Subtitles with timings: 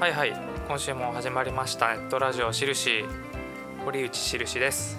[0.00, 0.34] はいはい。
[0.66, 1.96] 今週も始まりました。
[1.96, 3.04] ネットラジオしるし
[3.84, 4.98] 堀内しるしです。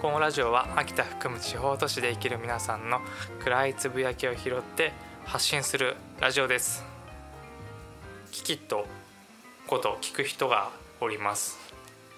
[0.00, 3.00] このラジオは秋田含む地方都市で生きる皆さんの
[3.42, 4.92] 暗いつぶやきを拾って
[5.24, 6.84] 発信するラジオです。
[8.30, 8.86] キキッと
[9.66, 10.70] こと聞く人が
[11.00, 11.58] おります。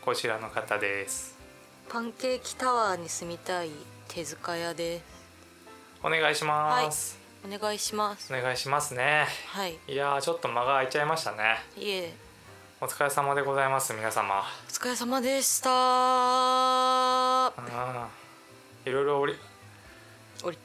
[0.04, 1.38] こちらの方です。
[1.88, 3.70] パンケーキタワーに住みたい
[4.08, 5.04] 手塚屋です。
[6.02, 7.16] お願いします、
[7.50, 8.32] お願いします。
[8.32, 9.26] お願いしますね。
[9.46, 9.78] はい。
[9.88, 11.56] いやーちょっと間が空いちゃいましたね。
[11.78, 12.12] いえ。
[12.80, 14.40] お疲れ様でございます皆様。
[14.68, 15.70] お疲れ様でした。
[18.84, 19.34] いろいろおり。
[20.44, 20.58] おり。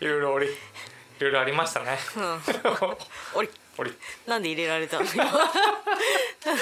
[0.00, 0.46] いろいろお り。
[0.46, 0.50] い
[1.20, 1.98] ろいろありましたね。
[2.16, 2.42] うん。
[3.34, 3.48] おり。
[3.78, 3.98] おり。
[4.26, 5.04] なんで入れられたの？
[5.06, 5.36] 今なん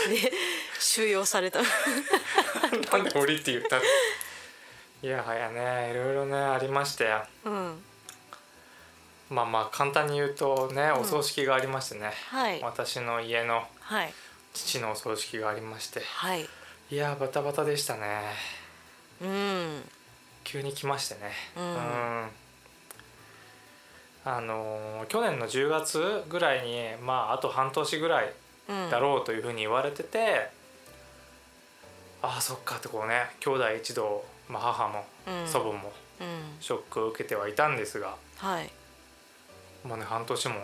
[0.09, 0.33] で
[0.79, 1.59] 収容された？
[1.61, 1.65] の
[2.93, 3.83] なんでおりって言ったの？
[5.03, 5.91] いやはやね。
[5.91, 7.13] いろいろねありまして
[7.45, 7.85] うん
[9.33, 12.61] まあまあ簡単に言うとねお葬式がありましてね、はい。
[12.63, 14.13] 私の家のはい。
[14.53, 16.03] 父のお葬式がありまして。
[16.05, 16.47] はい。
[16.91, 18.23] いやバタバタでしたね。
[19.23, 19.83] うん。
[20.45, 21.33] 急に来ましてね。
[21.57, 21.65] うん。
[21.65, 22.31] ん。
[24.25, 28.33] あのー去年の10月ぐらいにまああと半年ぐらい
[28.69, 28.91] うん。
[28.91, 30.51] だろうというふうに言われてて、
[32.21, 35.49] ああそっかってこうね兄弟一同、まあ、母もうん。
[35.49, 36.57] 祖母もうん。
[36.61, 38.71] ショックを受けてはいたんですがはい
[39.85, 40.55] もうね半年も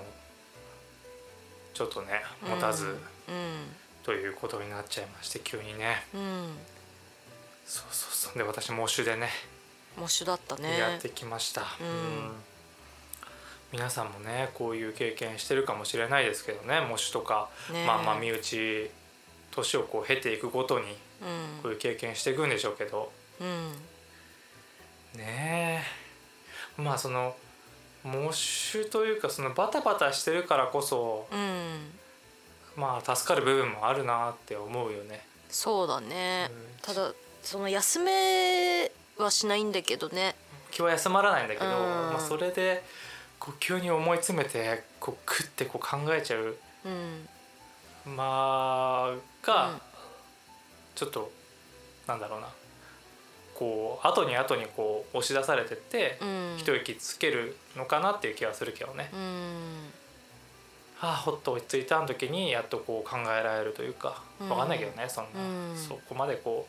[1.75, 2.95] ちょっとね持たずうん
[4.09, 6.03] ということになっちゃいまして急にね。
[6.15, 6.57] うん。
[7.67, 8.39] そうそうそう。
[8.39, 9.29] で私喪主でね。
[9.99, 10.79] モッシュだったね。
[10.79, 12.33] やってきました、うん。
[13.71, 16.81] 皆さんもねこういう経験してるかもしれないですけどね。
[16.81, 18.91] 喪主とか、ねまあまあ身内
[19.51, 21.63] 年をこう経ていくごとにうん。
[21.63, 23.13] こういう経験していくんでしょうけど。
[23.41, 23.73] うん。
[25.19, 25.85] ね
[26.79, 26.81] え。
[26.81, 27.37] まあその
[28.11, 31.93] 喪主というかそのバタバタしてるからこそうん。
[32.77, 35.27] まあ助かる部分もあるなって思うよね。
[35.49, 36.49] そうだね。
[36.51, 36.67] うん。
[36.83, 37.13] ただ
[37.43, 40.37] その休めはしないんだけどね。
[40.71, 41.73] 気は休まらないんだけど、うん。
[41.73, 42.85] まあ、それで
[43.41, 46.57] こう急に思い詰めてこうクッてこう考えちゃう。
[48.07, 48.17] うん。
[48.17, 49.81] まあが、うん。
[50.95, 51.31] ちょっと
[52.07, 52.49] なんだろうな
[53.59, 56.55] こう後に後にこう押し出されてって、うん。
[56.59, 59.11] 一息つけるのかなっていう気がするけどね。
[59.13, 59.93] うん。
[60.97, 64.49] はあほっと落ち着いた時にやっとこう考えられるというかうん。
[64.49, 65.77] わかんないけどね、そんな、うん。
[65.77, 66.69] そこまでこ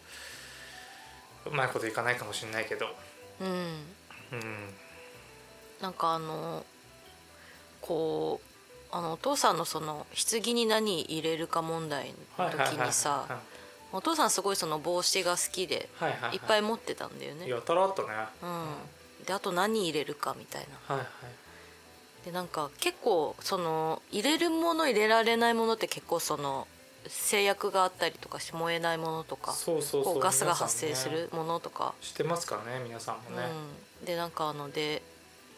[1.46, 2.88] ううまいこといかないかもしれないけど。
[3.40, 3.48] うん。
[3.48, 4.74] うん。
[5.80, 6.66] なんかあの
[7.82, 13.28] こうあのお父さんのその棺に何入れるか問題の時にさ
[13.92, 16.36] お父さんすごいその帽子が好きではいはいはい。
[16.36, 17.50] いっぱい持ってたんだよね。
[17.50, 18.10] やたらっとね。
[18.42, 20.96] うん、であと何入れるかみたいな。
[20.96, 22.26] はいはい。
[22.26, 26.68] でなんか結構その入れるもの入れられないものって結構その
[27.08, 30.20] 制約があったりとかし燃えないものとかそうそうそう。
[30.20, 33.48] ガスが発生するものとか、知ってますからね皆さんもね、
[34.02, 35.02] うん、でなんかあので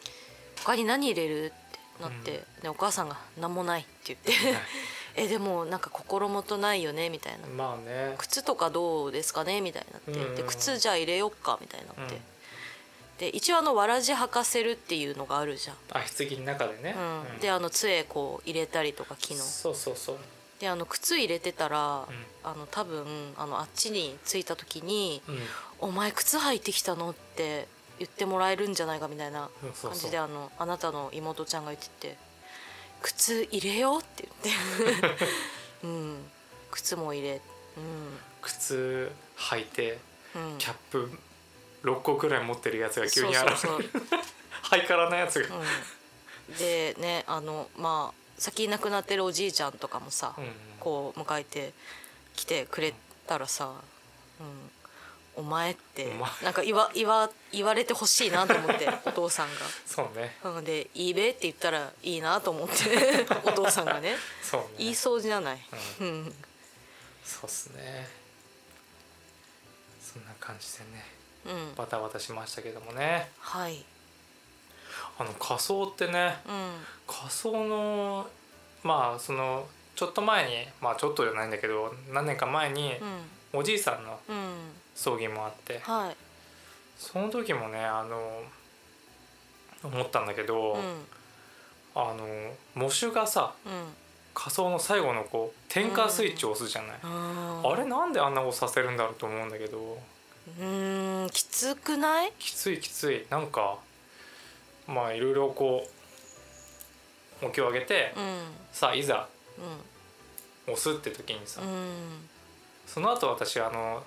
[0.63, 4.31] 「他に何入れる?」ってなって、でお母さんが「何もない」って言って
[5.15, 7.47] 「えでもなんか心もとないよね」みたいな。
[7.47, 10.21] まあね「靴とかどうですかね?」みたいになって、うん。
[10.21, 12.21] うんうんで靴じゃあ入れよっかみたいになって、うん。
[13.19, 15.75] で一応あのわらじ履かせるっていうのがあるじゃん。
[15.91, 17.21] あ棺の中でね、うん。
[17.21, 17.39] うん。
[17.39, 19.43] であの杖こう入れたりとか木の。
[19.43, 20.17] そうそうそう。
[20.59, 22.25] であの靴入れてたら、うん。
[22.43, 25.39] あの多分あのあっちに着いた時にうん
[25.89, 27.67] 「お前靴履いてきたの?」って
[27.99, 29.49] 言ってもらえるんじゃないかみたいな
[29.81, 32.17] 感じであのあなたの妹ちゃんが言ってて
[33.01, 35.25] 「靴入れよう」って言って。
[35.83, 36.31] うん。
[36.71, 37.41] 靴も入れ。
[38.41, 39.99] 靴履いて
[40.35, 40.53] うん。
[40.53, 41.11] うんキャップ
[41.83, 43.91] 6個くらい持ってるやつが急に現れるう
[44.61, 51.73] ハイカラなやつが、うん、でねあのまあ先亡くなってるおじいちゃんとかもさ、うんこう迎えて
[52.35, 52.95] 来てくれ
[53.27, 53.71] たらさ
[54.41, 54.71] 「うん、
[55.35, 59.49] お前」ってなんか言わ言わ言われてほしいなと思って お父さん
[59.85, 60.37] そうね。
[60.43, 60.49] が。
[60.51, 64.15] うんで「いいべ」って言ったらいいなと思って お父さんがね。
[64.43, 64.67] そうね。
[64.77, 65.59] 言いそうじゃない？
[65.99, 66.35] ううん。
[67.23, 68.09] そうっすね。
[70.01, 71.05] そんな感じでね
[71.45, 73.31] うん、バタバタしましたけどもね。
[73.39, 73.83] はい、
[75.17, 76.85] あの仮装ってねうん。
[77.07, 78.29] 仮装の
[78.83, 84.53] まあそのちょっと前にまあちょっとじゃないんだけど何年か前にうんおじいさんのうん、
[84.95, 85.79] 葬儀もあって。
[85.83, 86.15] はい、
[86.97, 88.43] その時もねあの
[89.83, 91.05] 思ったんだけど、うん。
[91.93, 93.71] あの喪主がさうん。
[94.33, 99.97] 仮装の最後のこう点火スイッチを押すじゃない、ああれなんであんなことさせるんだろうと思うんだけど。
[100.57, 102.31] うんきつくない？
[102.39, 103.25] きついきつい。
[103.29, 103.77] なんか
[104.87, 105.85] まあいろいろこ
[107.41, 108.43] うお経をあげて、うん。
[108.71, 109.27] さあいざ
[110.65, 112.29] 押すって時にさ、うん
[112.93, 114.03] その後私あの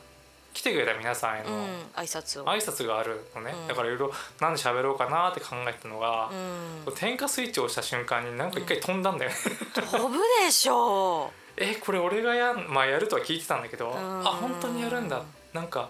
[0.52, 1.64] 来てくれた皆さんへのうん
[1.96, 2.46] 挨拶を。
[2.46, 3.68] 挨拶があるのね、うん。
[3.68, 6.30] だからいろいろ何で喋ろうかなって考えたのが
[6.86, 6.94] う、ん。
[6.94, 9.36] 点火スイッチを押した瞬間になんか一回飛んだんだよね、
[9.74, 14.20] 飛ぶでしょ えこれ俺がやんまあやるとは聞いてたんだけど、ん。
[14.26, 15.22] あ本当にやるんだ。
[15.52, 15.88] なんか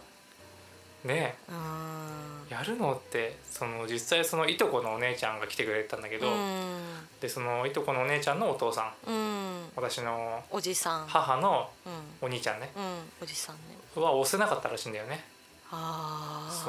[1.04, 2.23] ねううん
[2.54, 6.80] やるのってその実際そのいとこのお姉ちゃんが来てくれたんだけど、うん。
[7.20, 9.62] でそのいとこのお姉ちゃんのお父さんうん。
[9.74, 11.06] 私のおじさん。
[11.06, 11.92] 母のうん
[12.28, 12.82] お兄ちゃんねうん。
[13.22, 13.76] おじさんね。
[13.96, 15.24] は押せなかったらしいんだよね。
[15.70, 15.76] そ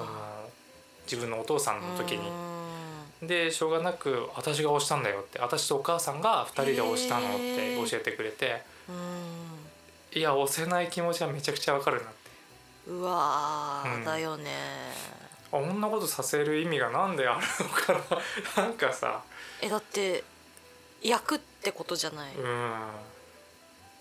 [0.01, 0.49] の
[1.05, 2.29] 自分のお父さんの時に。
[3.21, 8.61] にでしょうがなく「私が押したんだよ」って私とお母さんが2人で押したのって教えてくれて
[10.13, 12.31] いや押せない気持ちはめちゃくちゃわかるなって。
[12.87, 14.05] うわー、うん。
[14.05, 14.51] だよね
[15.51, 17.93] あこんなことさせる意味がなんであるのか
[18.55, 18.63] な？
[18.63, 19.23] なんかさ。
[19.61, 20.23] えだって
[21.01, 22.71] 焼くってことじゃない、うん。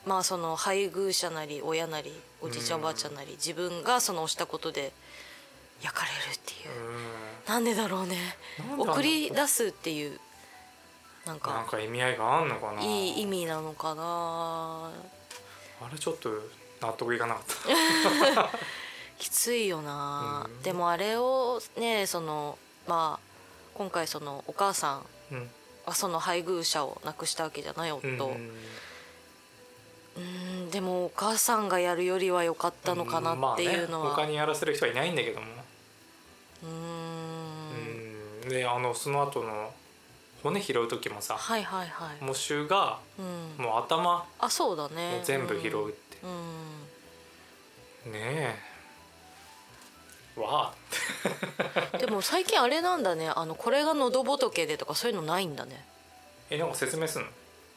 [0.06, 4.92] まあその配偶者なり親なりおじいちゃんうんおばあちゃんなり自分がその押したことで
[5.82, 6.70] 焼かれるっていう、
[7.46, 8.36] うなんでだろうね。
[8.78, 10.20] 送り出すっていう
[11.26, 12.82] なんなんかか意味合いがあんのかな？
[12.82, 14.90] いい意味なのかな。
[15.82, 16.30] あれちょっと
[16.80, 17.44] 納得いかなかっ
[18.34, 18.50] た
[19.24, 20.62] きついよな、うん。
[20.62, 23.20] でもあれをねそのまあ
[23.74, 25.00] 今回そのお母さ
[25.30, 25.48] んうん。
[25.86, 28.50] はその配偶者を亡くしたわけじゃない夫、うんうん
[30.70, 35.46] でもお母さんがやるよりは良かったのかなっていうのは、まあね、他にやらせる人はいないんだけども。
[36.62, 36.72] うーん。
[38.44, 38.48] うん。
[38.48, 39.72] であのその後の
[40.42, 43.22] 骨拾う時もさはいはいはい、喪主がう
[43.60, 45.20] ん、もう頭あそうだね。
[45.24, 46.18] 全部拾うって、
[48.06, 48.73] うん、ねえ
[50.36, 50.72] わ
[51.92, 51.96] あ。
[51.98, 53.30] でも最近あれなんだね。
[53.34, 55.84] あのこれが喉仏でとかそういうのないんだね。
[56.50, 57.28] えなんか説明すんの？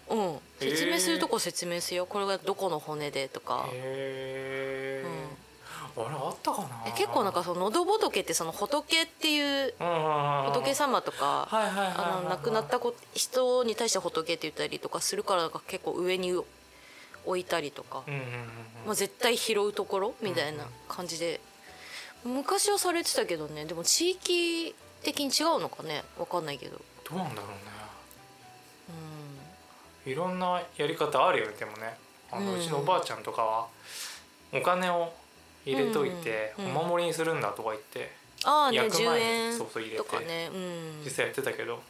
[0.10, 0.40] うん。
[0.60, 2.06] 説明するとこ説明するよ。
[2.06, 5.06] これがどこの骨でとか、へえ、
[5.96, 6.84] あれあったかな？
[6.88, 16.34] え結構なんかその喉仏ってその仏っていう仏仏様とかあの亡くなった子人に対して仏って言ったりとかするからなんか結構上に
[17.26, 18.04] 置いたりとか、
[18.94, 21.40] 絶対拾うところみたいな感じで
[22.28, 23.66] 昔はされてたけどね。
[23.66, 26.04] でも地域的に違うのかね。
[26.20, 26.78] わかんないけど、
[27.10, 27.56] どうなんだろうね。
[30.06, 31.98] ういろんなやり方あるよねでもね。
[32.32, 33.68] あの、ううんちのおばあちゃんとかは
[34.54, 35.14] お金を
[35.66, 38.08] 入れといて、うんうんお守りにするんだとか言ってん、
[38.46, 40.04] ああね10焼く前に円そうそう入れて。
[40.04, 40.50] とかね。
[40.54, 41.02] うん。
[41.04, 41.82] 実際やってたけど、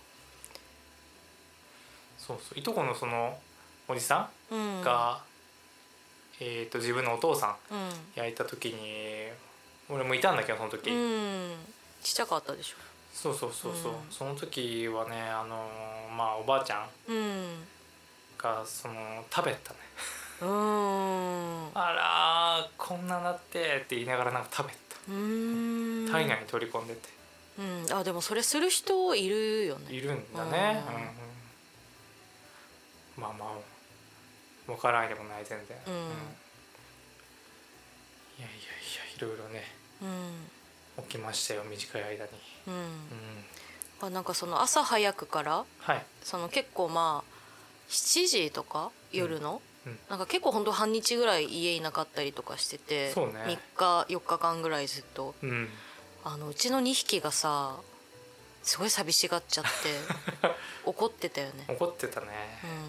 [2.17, 2.59] そうそう。
[2.59, 3.37] いとこのその
[3.87, 4.83] おじさうんん。
[4.83, 5.21] が、
[6.39, 7.89] えー、と自分のお父さんうん。
[8.15, 9.29] 焼いた時に
[9.89, 11.55] 俺もいたんだけどその時、うん。
[12.03, 12.75] ちっちゃかったでしょ。
[13.13, 13.99] そうそうそうそう、うん。
[14.11, 17.63] その時はねあのーまあおばあちゃんうん。
[18.37, 19.79] がその食べたね。
[20.41, 20.47] うん。
[21.73, 24.73] あらーこんななってって言いながらなんか食べ
[25.13, 26.05] うん。
[26.07, 27.09] た体内に取り込んでて、
[27.59, 27.97] うん。
[27.97, 29.93] あでもそれする人いるよね。
[29.93, 30.83] いるんだね。
[30.87, 31.01] うんうん。
[31.01, 31.09] うん
[33.17, 33.49] まあまあ
[34.67, 35.97] 分からないでもない全然、うんい
[38.41, 39.76] やいやいやいろいろねうん
[40.97, 42.31] 起きましたよ短い間に。
[42.67, 42.73] うん。
[42.73, 42.87] うん。
[44.01, 46.05] あなんかその朝早くからはい。
[46.23, 47.37] その結構まあ
[47.89, 49.91] 7時とか夜の、うん。
[49.93, 49.99] うん。
[50.09, 53.13] なんか結構ほんと半日ぐらい家いなかったりとかしててね。
[53.15, 55.35] 3日4日間ぐらいずっと。
[55.41, 55.69] うん。
[56.23, 57.77] あのうちの2匹がさ
[58.67, 59.69] すごい寂しがっちゃって
[60.83, 62.27] 怒ってたよね、怒ってたね、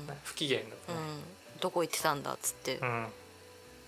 [0.09, 0.21] うん。
[0.25, 0.73] 不機嫌だね。
[0.89, 1.23] うん、
[1.61, 3.07] どこ行ってたんだっつって、うん、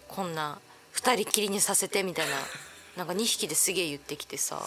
[0.06, 0.60] こんな
[0.94, 2.36] 2人きりにさせてみたいな
[2.96, 4.62] なんか2匹ですげえ言ってきてさね。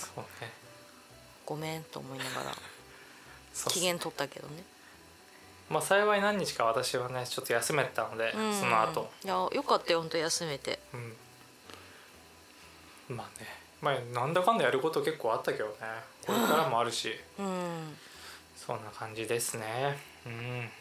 [1.45, 2.55] ごめんと思いながら
[3.69, 4.63] 機嫌取ったけどね。
[5.69, 8.59] まあ幸い何日か私はねちょっと休めたので、うん。
[8.59, 9.11] その後。
[9.23, 10.79] いやよかったよほんと休めて。
[10.93, 11.17] うん。
[13.15, 13.61] まあね。
[13.81, 15.73] まあなんだかんだやること結構あったけどね。
[16.25, 17.19] これからもあるし。
[17.37, 17.97] うん。
[18.55, 20.01] そんな感じですね。
[20.25, 20.71] うん。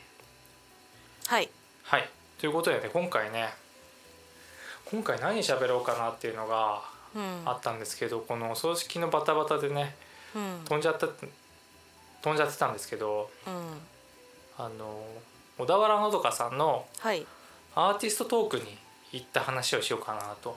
[1.27, 1.51] はい。
[1.85, 2.09] はい。
[2.43, 3.51] ということでね今回ね
[4.91, 6.92] 今回何喋ろうかなっていうのがうん
[7.45, 9.95] あったんですけど、このお葬式のバタバタでね
[10.35, 10.61] うん。
[10.65, 11.09] 飛んじゃった
[12.23, 13.81] 飛んじゃってたんですけどうん。
[14.59, 15.05] あの
[15.59, 17.27] 小田原のどかさんのはい。
[17.75, 18.77] アーティストトークに
[19.13, 20.57] 行った話をしようかなと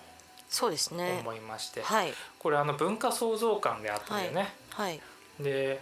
[0.49, 1.17] そうですね。
[1.21, 2.13] 思いまして、はい。
[2.39, 5.01] これあの文化創造館であったんだよね、はい。
[5.39, 5.81] で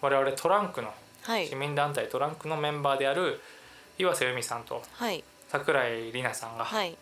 [0.00, 0.92] 我々トランクの
[1.22, 1.46] はい。
[1.46, 3.40] 市民団体トランクのメンバーである
[3.98, 5.24] 岩瀬由美さんとはい。
[5.48, 6.96] 桜井里奈さんがはい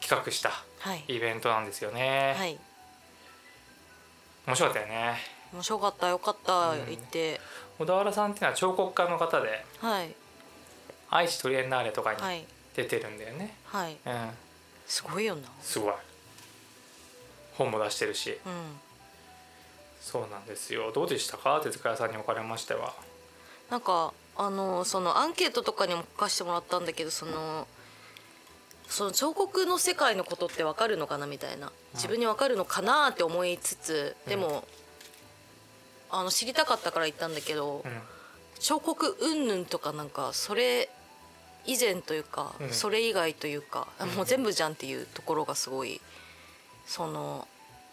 [0.00, 0.50] 企画した
[0.80, 1.04] はい。
[1.08, 2.58] イベントなんですよね、はい。
[4.46, 5.18] 面白かったよね。
[5.52, 6.80] 面白かったよかったうん。
[6.86, 7.40] 行って。
[7.78, 10.14] 小田原さんっていうのは彫刻家の方ではい。
[11.10, 12.44] 愛知トリエンナーレとかにはい。
[12.76, 13.96] 出てるんだよね、はい。
[14.06, 14.30] うん。
[14.86, 15.48] すごいよな。
[15.60, 15.92] すごい。
[17.54, 18.38] 本も出してるし。
[18.46, 18.78] うん。
[20.00, 20.92] そうなんですよ。
[20.92, 21.60] どうでしたか？
[21.62, 22.94] 手塚屋さんにおかれましては。
[23.68, 27.66] なんかあのそのアンケートとかにも書かせてもらったんだけどその
[28.88, 31.70] その彫刻の世界のことって分かるのかなみたいな。
[31.94, 34.64] 自分に分かるのかなって思いつつでも、
[36.10, 37.92] あの知りたかったから言ったんだけど、うん。
[38.58, 40.88] 彫刻云々とかなんかそれ
[41.64, 42.72] 以前というか、うん。
[42.72, 46.00] それ以外というか、もう全部じゃんっていうところがすごい
[46.86, 47.46] その,、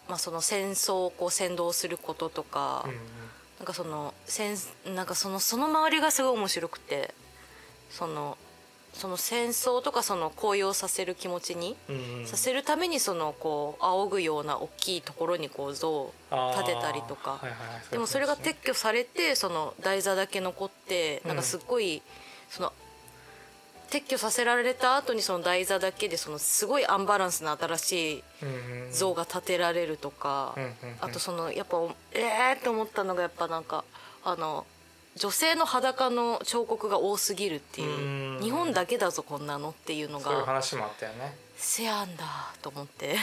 [0.08, 2.86] まあ、その戦争をこう先導することとか。
[2.88, 3.26] うん。
[3.58, 4.58] なんかその戦
[4.94, 7.14] なんかそのその周りがすごい面白くて
[7.90, 8.38] その
[8.98, 12.28] その戦争とかその高揚させる気持ちにうんうん。
[12.28, 16.14] させるためにそのこう仰ぐような大きいところにこう像を
[16.54, 17.42] 立てたりとか。
[17.92, 22.02] でもそれが撤去されてその台座だけ残ってなんかすっごい
[22.50, 22.72] その
[23.90, 28.24] 撤去させられた後にその台座だけでそのすごいアンバランスな新しい
[28.92, 30.76] 像が建てられるとか、うんうんうん。
[31.02, 31.78] あとそのやっぱ
[32.14, 33.84] ええー、って思ったのがやっぱなんか
[34.24, 34.66] あの
[35.16, 38.44] 女性の裸の彫刻が多すぎるっていううん。
[38.44, 41.36] 日本だけだぞこんなのっていうのそういうが話もあったよね。
[41.56, 42.26] せやんだ
[42.62, 43.16] と思って。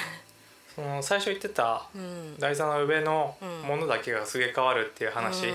[0.75, 2.38] その最初言ってたうん。
[2.38, 3.68] 台座の上のうん。
[3.68, 5.49] ものだけがすげ替わるっていう話、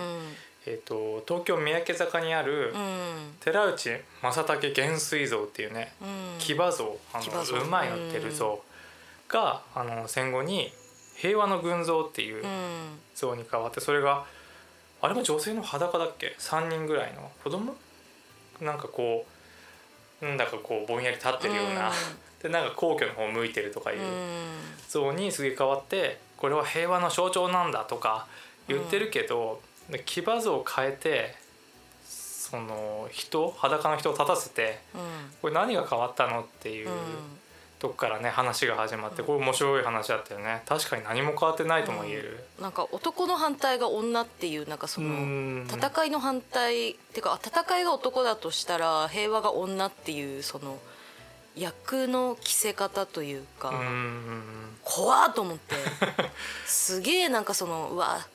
[0.67, 2.81] えー、と東京三宅坂にあるうん。
[2.81, 6.07] うん寺内正武元帥像っていうねうん。
[6.37, 8.61] 騎馬像あの馬に乗ってる像
[9.27, 10.71] があの戦後に
[11.15, 12.99] 平和の群像っていううん。
[13.15, 14.25] 像に変わってそれが
[15.01, 17.75] あれも女性の裸だっけ？3人ぐらいの子供？
[18.61, 19.25] なんかこ
[20.21, 21.91] うなんだかこうぼんやり立ってるような、
[22.41, 23.99] でなんか皇居の方向いてるとかいう。
[23.99, 24.47] うん。
[24.89, 28.27] 像にすげ替わってこれは平和の象徴なんだとか
[28.67, 31.35] 言ってるけど、で騎馬像を変えて
[32.03, 33.51] その人？
[33.51, 35.35] 裸の人を立たせてうん。
[35.41, 36.41] これ何が変わったの？
[36.41, 36.95] っていううん
[37.79, 40.63] とこからね話が始まってこれ面白い話だったよね。
[40.65, 42.43] 確かに何も変わってないとも言える。
[42.59, 45.67] なんか男の反対が女っていうなんかそのうん。
[45.69, 50.79] 戦いの反対っていうかあ戦いが男だとしたら平和が女っていうその
[51.55, 54.41] 役の着せ方というか、うん。
[54.83, 55.75] 怖っと思って。
[56.65, 58.25] すげえなんかそのうわ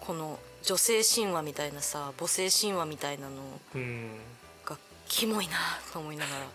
[0.00, 4.20] この女性神話みたいなさ母性神話みたいなのうん。
[4.64, 4.76] が
[5.08, 5.56] キモいな
[5.92, 6.46] と思いながら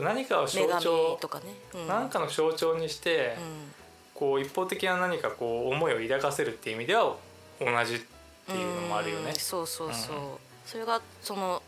[0.00, 3.72] 何かを象徴とかね、うん、何かの象徴にして、うん。
[4.16, 7.16] こう一方的な何かこう思いを抱かせるっていう意味では
[7.60, 7.98] 同じっ
[8.46, 9.28] ていうのもあるよね。
[9.28, 9.34] うん。
[9.34, 10.22] そうそうそう、うん。
[10.64, 11.62] それがその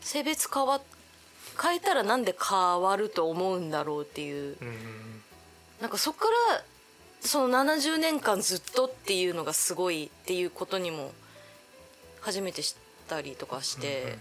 [0.00, 0.80] 性別変わ
[1.62, 4.56] 変えたらなんで変わると思うんだろうっていう。
[4.60, 5.10] うん
[5.80, 6.62] なんかそこから
[7.22, 11.12] その70年間ずっとっていうのがすごいっていうことにも
[12.20, 12.74] 初めて知っ
[13.08, 14.18] たりとかして、え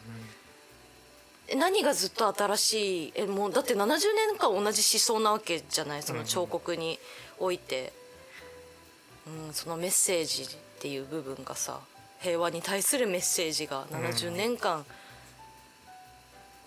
[1.56, 7.00] 何がずっと新しいえもうだって70年間同じ思想なわけじゃないその彫刻に
[7.39, 7.94] おいて、
[9.48, 10.48] うん、そのメッセージっ
[10.79, 11.79] ていう部分がさ
[12.20, 14.86] 平和に対するメッセージが70年間、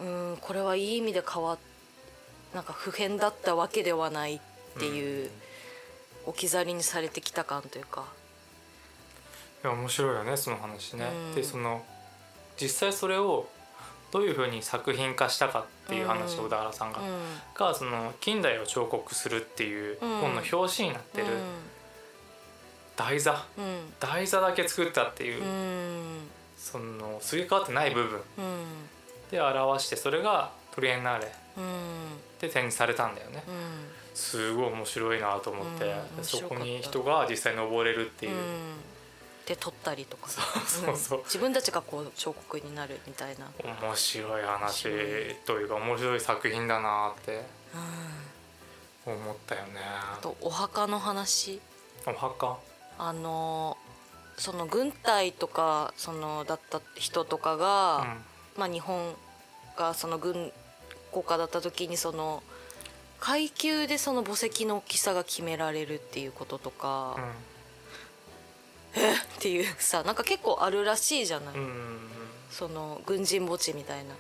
[0.00, 1.58] うん、これはいい意味で変わっ
[2.54, 4.40] なんか普遍だったわけではないっ
[4.78, 5.30] ていう、
[6.26, 8.04] 置き去りにされてきた感というか。
[9.64, 11.08] いや面白いよねその話ね。
[11.30, 11.84] うんでその
[12.60, 13.48] 実際それを
[14.12, 17.06] どういうふうに作品化したかっていう話をうん小田原さんが、うん。
[17.54, 21.26] がその近代を彫刻するっていううん本の表紙になってる
[22.94, 23.92] 台座、うん。
[23.98, 26.28] 台座だけ作ったっていう、うん。
[26.58, 28.20] そのすり替わってない部分。
[28.38, 28.64] うん。
[29.30, 31.32] で表してそれがトリエンナーレ。
[31.56, 31.64] うん。
[32.38, 33.42] で展示されたんだよね。
[33.48, 33.54] うん。
[34.14, 38.38] すごい面白いなと思って、そこに人が実際登れるっていう、うん
[39.52, 40.28] で撮ったりとか。
[40.28, 40.32] ね
[40.66, 41.18] そうそう。
[41.18, 41.24] うん。
[41.24, 43.50] 自分たちがこう彫刻になるみたいな、
[43.82, 44.84] 面白い話
[45.44, 47.44] というか面白い作品だなって
[49.06, 49.80] うん、思ったよね。
[49.82, 51.60] あとお墓の話。
[52.06, 52.58] お墓？
[52.98, 53.76] あの
[54.36, 58.16] その軍隊とかそのだった人とかが、
[58.56, 59.14] まあ、日本
[59.76, 60.52] がその軍
[61.12, 62.42] 国家だった時にその
[63.20, 67.51] 階級でその墓石の大きさが決められるっていうこととか、うん
[68.92, 71.54] っていうさなんか結構あるらしいじゃない、
[72.50, 74.14] その軍人墓地みたいな、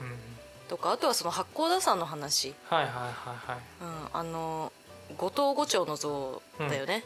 [0.68, 3.58] とかあとはその八甲田山の話、はいはいはいはい。
[3.82, 4.72] うん、あの
[5.16, 7.04] 後藤五丁の像だよね、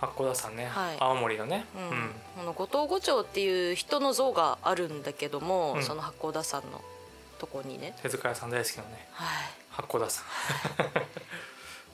[0.00, 0.96] 八甲田山ね、はい。
[1.00, 2.10] 青森のね、うん。
[2.36, 5.82] この後藤五丁っていう人の像があるんだけども、うん。
[5.82, 6.82] その八甲田山の
[7.38, 9.08] とこにね、手塚屋さん大好きなね。
[9.12, 9.28] はい、
[9.70, 10.24] 八甲田山。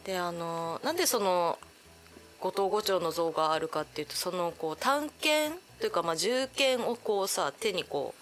[0.05, 1.61] であのなんでその
[2.43, 8.15] 後藤五丁の像があるかっていうとそのこう探検というかまあ銃剣をこうさ手にこ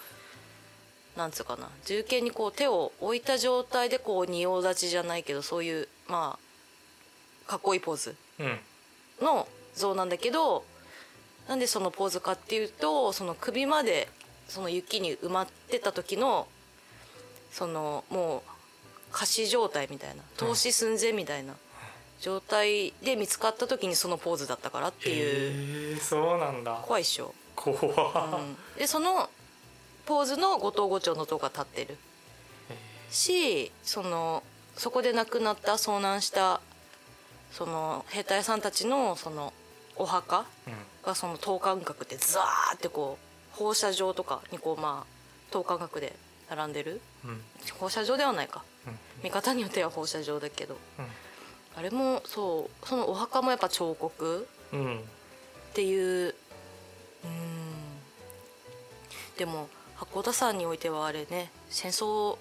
[1.16, 6.38] うなんつうかな銃剣にこう手を置いた状態でこう仁王立ちじゃないけどそういうま
[7.46, 8.58] あかっこいいポーズうん。
[9.22, 10.64] の像なんだけど
[11.48, 14.08] なんでそのポーズかっていうとその首まで
[14.48, 16.46] その雪に埋まってた時の
[17.50, 18.50] そのもう
[19.12, 21.54] 仮死状態みたいな投資寸前みたいな
[22.20, 25.94] 状態で見つかった時にそのポーズだったからっていう。
[25.94, 26.80] へえそうなんだ。
[26.82, 28.40] 怖いっしょ、怖っ。
[28.40, 29.30] うん、でその
[30.04, 31.96] ポーズの後藤五丁の塔が立ってる。
[33.10, 34.42] しその
[34.76, 36.60] そこで亡くなった遭難した
[37.50, 39.52] その兵隊さんたちのその
[39.96, 40.74] お墓うん。
[41.02, 43.16] がその等間隔でザーってこ
[43.54, 46.14] う放射状とかにこうまあ等間隔で
[46.50, 47.00] 並んでる。
[47.24, 47.40] うん。
[47.78, 48.62] 放射状ではないか。
[48.86, 48.98] うん。
[49.24, 50.76] 見方によっては放射状だけど。
[50.98, 51.06] うん
[51.76, 55.00] あれもそうそのお墓もやっぱ彫刻うんっ
[55.74, 56.34] ていう
[57.24, 57.40] うん。
[59.38, 62.36] でも八甲田山においてはあれね戦争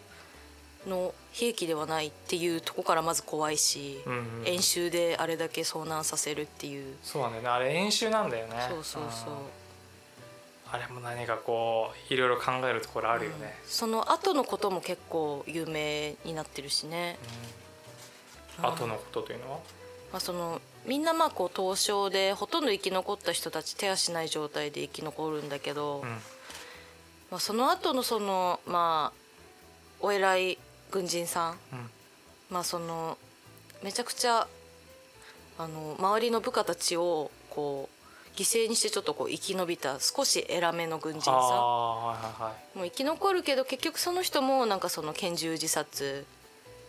[0.88, 4.48] の悲劇ではないっていうとこからまず怖いし、うんうん。
[4.48, 7.50] 演習であれだけ遭難させるっていう、そうなんだよね。
[7.50, 8.54] あれ演習なんだよね。
[8.70, 9.38] そうそうそう、ん。
[10.72, 17.59] あれも何かこういろいろ考えるところあるよね、その後のことも結構有名になってるしね、うん
[18.62, 19.58] 後のことというのは？
[20.12, 26.10] まあ、そのみんなまあこう凍傷でほとんど生き残った人たち手足ない状態で生き残るんだけど、うん。
[27.30, 29.20] まあ、その後のそのまあ
[30.02, 30.58] お偉い
[30.90, 31.90] 軍人さん、うん。
[32.50, 33.18] まあその
[33.84, 34.48] めちゃくちゃ
[35.60, 41.34] あの周りの部下たちをこう犠牲にしてちょっとこう生き延びた少し偉めの軍人さん。
[41.36, 42.16] も
[42.78, 46.26] う生き残るけど結局その人もなんかその拳銃自殺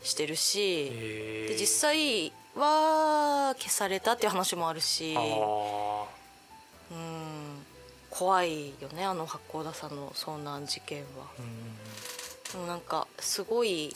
[0.02, 5.14] してるし、へで実際は消されたっていう話もあるし。
[5.16, 5.20] あ
[6.90, 7.66] うん。
[8.10, 11.26] 怖いよねあの八甲田さんの遭難事件は。
[11.38, 11.76] ーうん
[12.52, 13.94] でもなんかすごい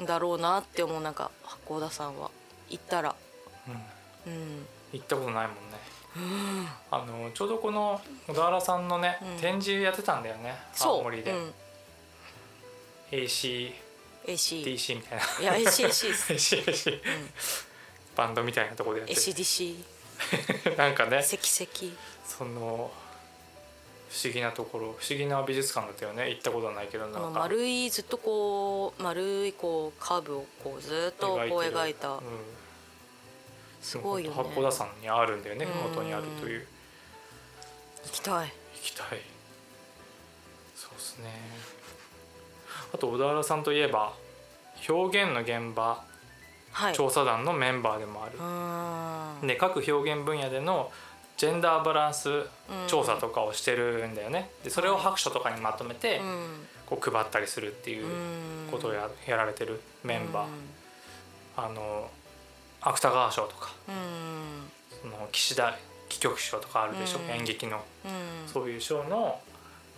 [0.00, 2.30] んだろうなって思うなんか八甲田さんは
[2.68, 3.14] 行ったら。
[4.26, 4.32] うん。
[4.32, 4.66] うん。
[4.92, 5.96] 行ったことないもんね。
[6.90, 9.40] あのちょうどこの小田原さんのね、うん。
[9.40, 11.34] 展示やってたんだよね青森で、う。
[11.34, 11.54] ん、
[14.26, 15.54] ACDC AC みたいな。
[15.56, 17.00] いや ACAC です、 ACAC うん、
[18.16, 19.20] バンドみたいなところでやってる。
[19.20, 19.76] ACDC
[20.76, 21.20] なんかね。
[21.20, 21.68] 石石
[22.24, 22.90] その
[24.08, 24.96] 不思議なところ。
[24.98, 26.30] 不思議な美術館だったよね。
[26.30, 27.40] 行ったことはないけどなんか。
[27.40, 32.12] 丸いずっとこう丸いこうカーブをこうずっとこう描いた。
[32.12, 32.20] うん。
[33.80, 34.36] すごいよね。
[34.36, 35.64] 八甲田山にあるんだよね。
[35.66, 35.72] うん。
[35.92, 36.66] 麓にあるという。
[38.04, 38.48] 行きたい。
[38.48, 39.20] 行きたい。
[40.74, 41.30] そうですね
[42.94, 44.12] あと小田原さんといえば
[44.88, 46.04] 表現の現場
[46.72, 46.94] はい。
[46.94, 49.46] 調査団のメンバーでもある。
[49.46, 50.90] で各表現分野での
[51.38, 52.28] ジェンダーバランス
[52.86, 54.50] 調査とかをしてるんだよね。
[54.62, 56.66] でそれを白書とかにまとめてうん。
[56.84, 58.70] こう配ったりするっていううん。
[58.70, 60.46] ことをややられてるメンバー。
[60.46, 60.52] うん。
[61.56, 62.10] あの
[62.82, 64.70] 芥川賞とかうん。
[65.00, 65.78] その岸田戯
[66.20, 67.30] 曲賞とかあるでしょ、うん。
[67.30, 67.82] 演劇の。
[68.04, 68.48] うん。
[68.52, 69.40] そういう賞の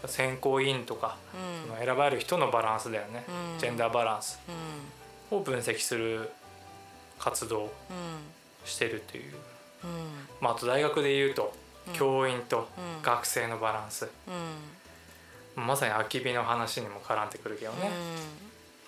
[0.06, 1.68] 選考委員とか、うん。
[1.68, 3.58] その選ばれる人のバランスだよね、うん。
[3.58, 4.38] ジェンダーバランス。
[5.30, 5.38] うん。
[5.38, 6.30] を分析する
[7.18, 7.70] 活動
[8.64, 9.34] してるという、
[9.84, 9.90] うん。
[10.40, 11.52] まあ、あと大学でいうと、
[11.88, 11.92] うん。
[11.94, 13.02] 教員とうん。
[13.02, 14.78] 学生のバランス、うん。
[15.66, 17.90] まさに空き火の話にも絡んでくるけどね、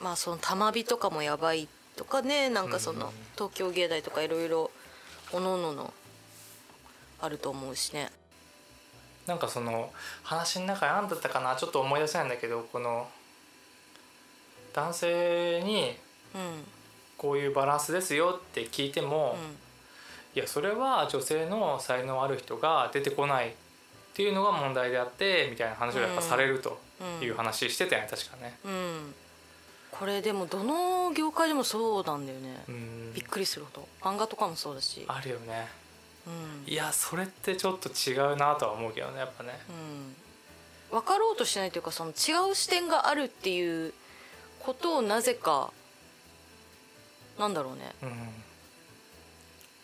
[0.01, 3.13] うん、まあその玉火とかもやばいとかねなんかそのうん。
[3.35, 4.71] 東京芸大とかいろいろ
[5.33, 5.93] おのおのの
[7.21, 8.11] あると思うしね
[9.27, 13.09] なんかその話の中に何だったかなちょっと思い出せないんだけどこの
[14.75, 15.97] 男性に
[16.35, 16.65] うん。
[17.21, 19.37] こういうバランスですよって聞いても、
[20.35, 23.53] いやそれは女性の才能ある人が出てこないっ
[24.15, 27.27] ていうのが問題であってみたいな話をやっぱされるとうん。
[27.27, 28.59] いう話してたよね確かね。
[28.65, 29.15] うん、うん、
[29.91, 33.13] これでもどの業界でもそうなんだよね、うん。
[33.13, 33.89] びっくりするほど。
[34.01, 35.05] 漫画とかもそうだし。
[35.07, 35.69] あるよね。
[36.27, 36.73] うん。
[36.73, 39.59] いやそれってちょっと違うなとは思うけどねやっぱね。
[40.91, 43.93] うん、分かろうとしないというかその違う視点があるっていう
[44.61, 45.73] ことをなぜか
[47.39, 47.95] なんだろうね。
[48.03, 48.29] うん。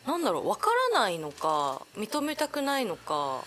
[0.06, 3.44] なんだろう分からないのか認めたくないのか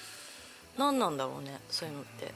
[0.78, 2.34] 何なんだろうねそういうのって。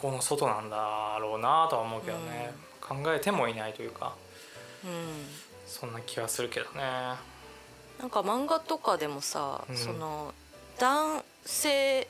[0.00, 4.14] 思考の外なんだろうなとは思うけどね、考えてもいないというか
[4.84, 4.90] うん。
[5.66, 6.82] そんな気がするけどね。
[8.02, 9.76] なんか漫画とかでもさ、うん。
[9.76, 10.34] その
[10.78, 12.08] 男性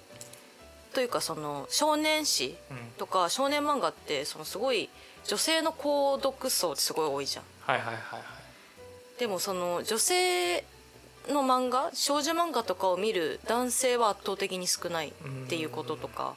[0.95, 2.77] というかその少年誌うん。
[2.99, 4.89] とか少年漫画ってそのすごい
[5.27, 7.45] 女性の購読層ってすごい多いじゃん。
[7.61, 8.23] はいはいはいはい。
[9.21, 10.65] でもその女性
[11.29, 15.13] の漫画少女漫画とかを見る男性は圧倒的に少ないっ
[15.49, 16.35] ていうこととか。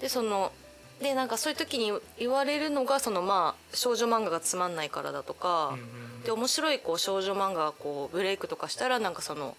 [0.00, 0.52] でその
[1.00, 9.56] でなんかそういう時に言われるのがそのまあ少女漫画がつまんないからだとか、うんうんで面白いこう少女漫画がこうブレイクとかしたらなんかその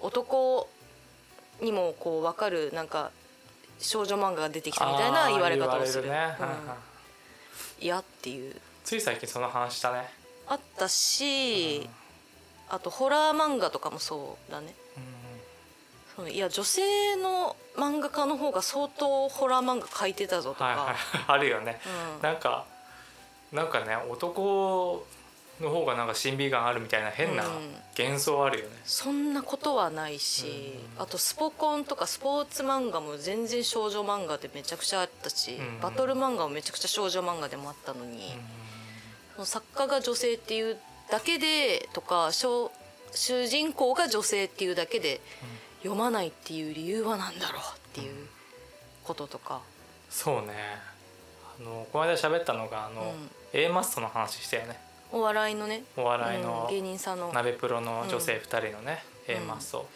[0.00, 0.68] 男
[1.60, 3.10] にもこう分かるなんか
[3.78, 6.04] 少女漫画が出てきたみたいな言われ方をする。
[6.04, 6.46] あー言われね、うん。
[6.46, 6.92] うんうん
[7.82, 8.54] 嫌っていう。
[8.84, 10.08] つい最近その話したね、
[10.46, 11.88] あったし、
[12.68, 14.74] あとホラー漫画とかもそうだね。
[16.14, 20.94] そのいや女性の漫画家の方が相当ホラー漫画描いてたぞとか、はいはい。
[21.26, 21.80] あるよね、
[22.16, 22.22] うん。
[22.22, 22.66] なんか
[23.50, 25.04] なんかね男
[25.62, 27.52] の方がなんか審美眼あるみたいな変なうん。
[27.98, 35.80] 幻想あるよね、そんなことはないし、あとスポコンとかスポーツ漫画も全然少女漫画でめちゃくちゃあったし、うん。
[35.80, 38.32] バトル漫画もめちゃくちゃ少女漫画でもあったのに、
[39.34, 40.78] その作家が女性っていう
[41.10, 42.72] だけでとか小
[43.12, 45.20] 主人公が女性っていうだけで
[45.82, 48.26] 読まないっていう理由は何だろうっていう
[49.04, 49.60] こととか。
[50.08, 50.54] そうね。
[51.60, 53.30] あのこの間喋ったのがあの、うん。
[53.52, 54.80] A マストの話したよね
[55.12, 57.30] お笑いのねお笑いのうん芸人さんの。
[57.32, 59.88] 鍋プロの女性2人のね、A マスト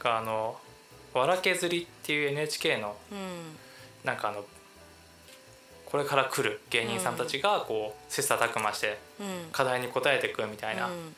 [0.00, 0.58] があの
[1.14, 3.56] 「わら削り」っていう NHK のうん。
[4.04, 4.44] なんかあの
[5.86, 9.48] これから来る芸人さんたちがこう切磋琢磨してうん。
[9.52, 11.14] 課題に答えていくみたいな、うん。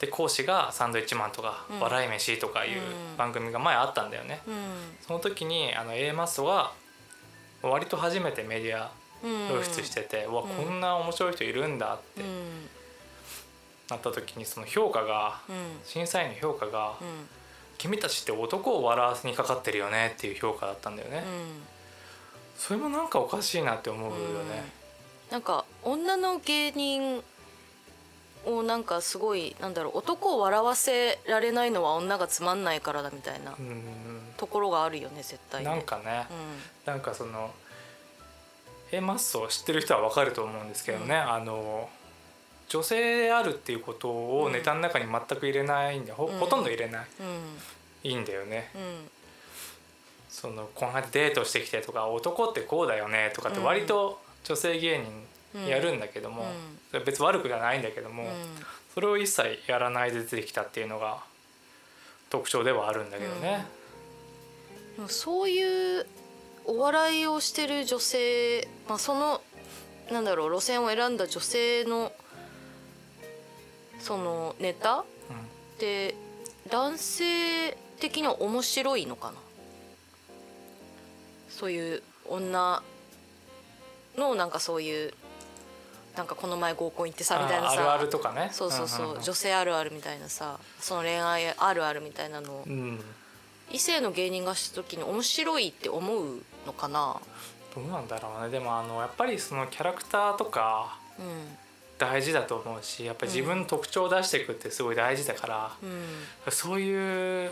[0.00, 1.80] で講師がサンドイッチマンとか、うん。
[1.80, 3.16] 笑い飯とかいううん。
[3.16, 4.96] 番組が前あったんだよね、うん。
[5.06, 6.72] その時にあの A マストが
[7.62, 8.90] 割と初めてメディアうん
[9.22, 10.32] 露出してて、うん。
[10.32, 12.68] こんな面白い人いるんだってうん。
[13.88, 15.80] なった時にその評価がうん。
[15.84, 17.28] 審査員の評価がうん
[17.78, 21.62] 「君たちって男を笑わせにかかってるよね」っていう評価だったんだよね、うん。
[22.56, 24.72] それもなんかおかしいなって思うよね、
[25.30, 27.22] なんか女の芸人
[28.46, 34.32] をなんかすごいなんだろう男を笑わせられないのは女がつまんないからだみたいなうん。
[34.36, 35.70] ところがあるよね絶対ね。
[35.70, 36.26] なんかね、
[36.86, 37.50] うなんかその
[38.92, 41.88] A マッソを知ってる人はわかると思うんですけどね、あの
[42.68, 46.38] 女性であるっていうことをネタの中に全く入れないんで、ほうん。
[46.38, 48.10] ほとんど入れない、んうん。
[48.10, 48.70] いいんだよね。
[48.74, 49.10] うん。
[50.28, 55.04] そのこうやってデートしてきてとか男ってこうだよねとかって割と女性芸
[55.54, 56.46] 人やるんだけども、
[57.04, 58.30] 別に悪くじゃないんだけども、うん。
[58.94, 61.18] それを一切やらないで出てきたっていうのが
[62.30, 63.66] 特徴ではあるんだけどね。
[65.08, 66.06] そういう
[66.66, 69.40] お笑いをしてる女性、まあ、その
[70.10, 72.12] なんだろう路線を選んだ女性の
[74.00, 75.04] そのネタっ
[75.78, 76.14] て
[76.70, 79.34] 男性的には面白いのかな。
[81.48, 82.82] そういう女
[84.18, 85.14] のなんかそういう
[86.16, 87.70] なんかこの前合コン行ってさみたいなさ。
[87.70, 88.50] ああるあるとかね。
[88.52, 89.22] そうそうそう,、んんん。
[89.22, 90.58] 女性あるあるみたいなさ。
[90.80, 93.00] その恋愛あるあるみたいなのをうん
[93.70, 97.20] 異性の芸人がした時に面白いって思うのかな？
[97.74, 98.50] どうなんだろうね。
[98.50, 101.56] でもあのやっぱりそのキャラクターとかうん。
[101.98, 106.04] 大事だと思うしやっぱり自分の特徴を出していくってすごい大事だから、うん。
[106.52, 107.50] そういう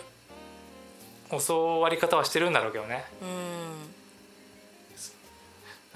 [1.47, 3.07] 教わり方はしてるんだろうけどね。
[3.23, 3.29] うん。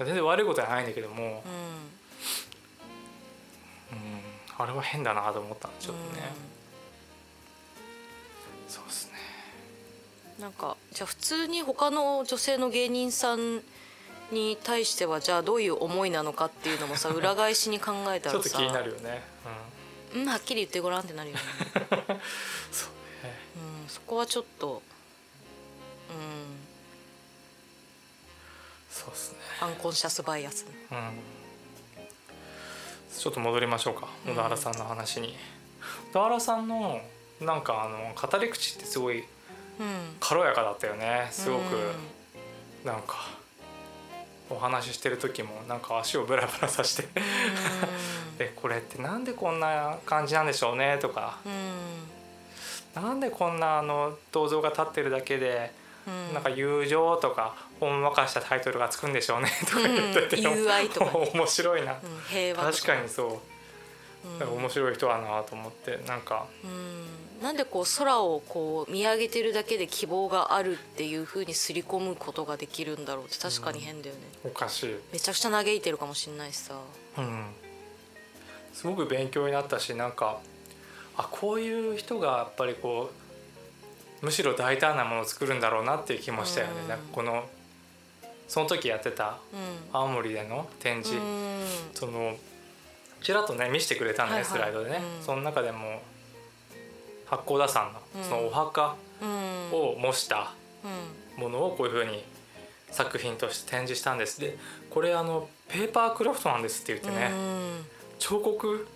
[0.03, 1.27] 全然悪いことはないんだけども、うん。
[1.27, 1.33] うん、
[4.57, 6.31] あれは変だなと思ったちょっとね、
[8.67, 9.08] そうですね。
[9.08, 9.08] うん
[10.39, 13.61] なんかじゃあ普通に他の女性の芸人さん
[14.31, 18.49] に対してはじゃあどういう思いなのかっていうのもさ 裏返しに考えたらさ。
[18.49, 19.21] ちょっと気になるよね、
[20.15, 20.29] うん。
[20.29, 21.41] はっきり言ってごらんってなるよね、
[21.73, 22.19] うん、そうね。
[23.83, 24.81] うん、そこはちょっと
[26.09, 26.57] うん。
[28.89, 29.37] そうですね。
[29.59, 30.63] アンコンシャスバイアス。
[30.63, 31.19] ねうん。
[33.17, 34.07] ちょっと戻りましょうか。
[34.25, 35.35] うん小田原さんの話に、
[36.11, 37.01] 小田原さんの
[37.41, 39.27] なんかあの語り口ってすごいうん
[40.19, 41.27] 軽やかだったよね。
[41.31, 42.85] すごく、うん。
[42.85, 43.17] なんか
[44.49, 47.07] お話ししてる時もなんか足をブラブラさして。
[48.37, 50.97] でこれってなんでこんな感じなんでしょうね？
[50.99, 51.37] とか。
[51.45, 53.03] うん。
[53.03, 55.71] なんでこんなあの銅像が立ってるだけで、
[56.07, 56.33] うん。
[56.33, 59.51] なんか友情とかほんわかしたタイトルがつくんでしょうね？
[59.65, 60.65] とか言ってて、うん
[61.35, 62.55] 面白いな、うん。
[62.55, 64.43] 確かにそう。
[64.43, 64.57] うん。
[64.57, 67.07] 面白い人だなと思ってなんかうん
[67.41, 76.75] なんでこう空をこう見上げてるだけで希望があるっていう風に刷り込むことができるんだろうって確かに変だよね、おかしい、めちゃくちゃ嘆いてるかもしれないしさ。
[77.17, 77.45] うん、
[78.73, 80.39] すごく勉強になったしなんか
[81.17, 83.09] あこういう人がやっぱりこ
[84.21, 86.87] うむしろ大胆なものを作るんだろうなっていう気もしたよね、うん。
[86.89, 87.45] なんかこの
[88.47, 89.95] その時やってたうん。
[89.97, 91.63] 青森での展示、うん。
[91.93, 92.35] その
[93.21, 94.51] ちらっとね見せてくれたのね、はいはい。
[94.51, 95.25] スライドでね、うん。
[95.25, 96.01] その中でも
[97.29, 100.51] 八甲田山のそのお墓うんを模した
[100.83, 102.23] うんものをこういうふうに
[102.91, 104.39] 作品として展示したんです。
[104.41, 104.57] で
[104.89, 107.31] これあのペーパークラフトなんですって言ってね、
[108.17, 108.87] 彫刻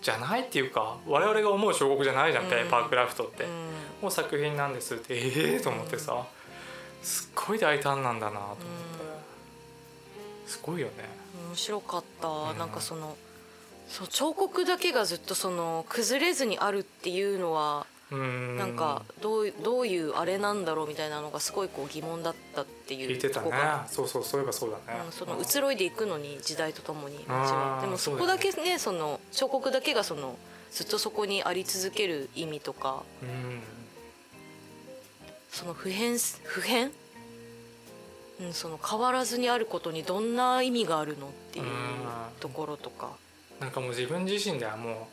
[0.00, 2.50] じゃないっていうか我々が思う彫刻じゃないじゃん、うん。
[2.50, 3.50] ペーパークラフトって、うん。
[4.02, 6.24] もう作品なんですってええと思ってさ
[7.02, 8.60] すっごい大胆なんだなと思って、
[10.46, 10.92] すごいよね。
[11.48, 13.16] 面白かった、うんなんかその
[13.88, 18.56] そう彫刻だけがずっとその崩れずにあるっていうのはうん。
[18.56, 23.50] なんかどうどういうあれなんだろうみたいなのがすごいこう疑問だったっていう聞いてたね。
[23.86, 27.24] そうそうそういえばそうだね、うん、その移ろいでいくのに時代とともにで
[27.86, 30.36] もそこだけねその彫刻だけがその
[30.70, 33.60] ずっとそこにあり続ける意味とかうん。
[35.50, 36.92] その普遍普遍、
[38.40, 41.70] うん、その変わらずにあることにどんな意味があるのっていううん。
[42.40, 43.10] ところとか。
[43.60, 45.08] なんかもう自分自身ではも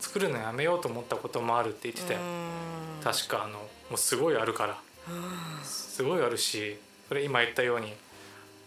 [0.00, 3.04] う作るのやめようと思ったこともあるって言ってたよ、うん。
[3.04, 4.78] 確かあのもうすごいあるから。
[5.08, 7.92] うんすごいあるしそれ今言ったように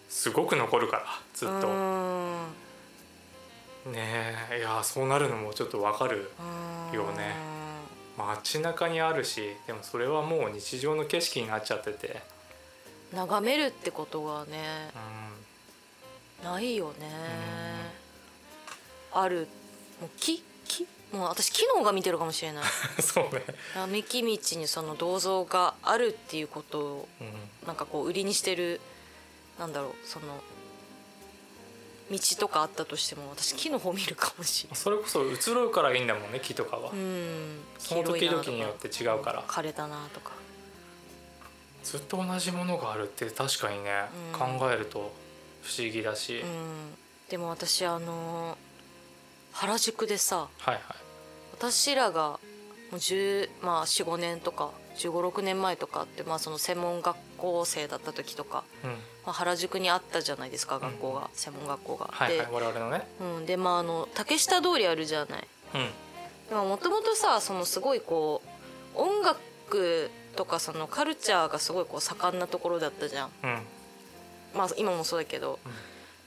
[0.10, 1.72] すごく残るからずっと、う
[3.90, 3.94] ん。
[3.94, 6.32] ねえいやそうなるのもちょっとわかる
[6.94, 7.36] よね。
[8.18, 12.22] 街中にあるしでもそれはもう日常の景色になっちゃってて、
[13.12, 14.92] 眺めるってことがね
[16.42, 17.08] うないよね
[19.14, 19.48] ある。
[20.02, 20.44] もう木？
[20.66, 20.88] 木？
[21.12, 22.64] もう私木の方が見てるかもしれない。
[22.64, 22.68] ん、
[23.04, 23.44] そうね、
[23.76, 28.82] 並木道にその銅像があるっていうことをうん、なんかこう売りにしてる
[29.60, 30.26] なんだろうその
[32.12, 34.78] 道とかあったとしても私木の方見るかもしれない。
[34.78, 37.62] それこそ移ろうからいいんだもんね木とかは、うん。
[37.80, 39.44] その時々によって違うから。
[39.44, 40.32] 枯れたなとか。
[41.84, 44.40] ずっと同じものがあるって確かにね、うん。
[44.60, 45.14] 考えると
[45.64, 46.94] 不思議だし、うん。
[47.30, 48.58] でも私あの
[49.54, 50.82] 原宿でさはいはい
[51.54, 52.40] 私らがも
[52.94, 58.96] う10まあ45年とか1 5 6年前とかって、まあ、その専門学校生だった時とか、うんま
[59.28, 62.10] あ、原宿にあったじゃないですか学校が、専門学校が。
[62.12, 65.48] はいはい我々のねで,、うん、でまああの竹下通りあるじゃない。
[65.76, 65.90] うん
[66.50, 68.42] でもともとさそのすごいこ
[68.96, 73.30] う音楽とかそのカルチャーがすごいこう盛んなところだったじゃん。
[73.44, 73.62] うん
[74.54, 75.60] まあ今もそうだけど。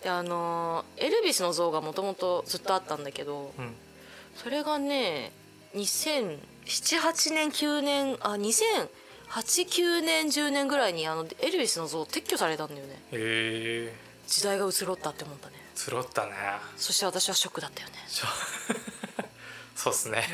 [0.06, 3.74] であのエルビスの像がもともとずっとあったんだけどうん。
[4.36, 5.32] それがね
[5.74, 12.92] 2007,8年9年あ2008,9年10年ぐらいにあのエルビスの像撤去されたんだよね。
[13.10, 13.94] へえ
[14.28, 15.54] 時代が移ろったって思ったね。
[15.74, 16.32] つろったね。
[16.76, 17.94] そして私はショックだったよね。
[19.74, 20.24] そうっすね。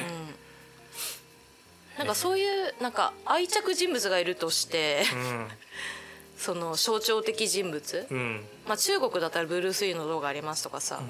[1.96, 1.96] うん。
[1.96, 5.48] なんかそういうなんか愛着人物がいるとしてうん
[6.36, 8.16] その象徴的人物、うん。
[8.16, 11.08] うんまあ、中国だったらブルース・リーの像がありますとかさ、うん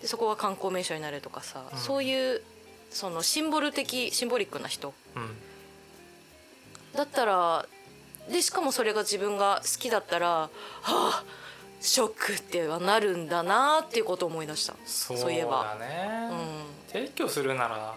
[0.00, 1.78] でそこが観光名所になるとかさ、うん。
[1.78, 2.42] そういう
[2.90, 4.92] そのシンボル的シンボリックな人。
[5.16, 5.36] うん。
[6.94, 7.66] だったら
[8.30, 10.50] でしかもそれが自分が好きだったらは
[10.82, 11.24] あ
[11.80, 14.74] ショックってはなるんだなっていうことを思い出した。
[14.84, 15.76] そういえば。
[15.80, 15.84] う
[16.34, 16.76] ん。
[16.92, 17.94] 撤去するなら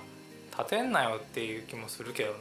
[0.57, 2.39] 建てんなよっていう気もするけどね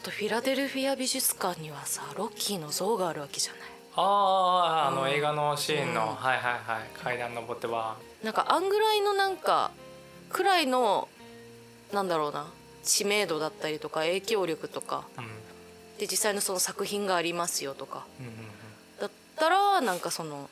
[0.00, 3.60] あとフィラデルフィア美術館にはさロッキーの像があるわけじゃない。
[3.96, 6.14] あああのうん映画のシーンの、うん。
[6.14, 7.98] はいはいはい階段登っては。
[8.24, 9.72] なんかあんぐらいのなんか
[10.30, 11.06] くらいの
[11.92, 12.46] なんだろうな
[12.82, 15.04] 知名度だったりとか影響力とか。
[15.18, 15.24] うん。
[15.98, 18.06] で実際のその作品がありますよとか。
[18.20, 18.32] うんうん。
[18.98, 20.48] だったらなんかその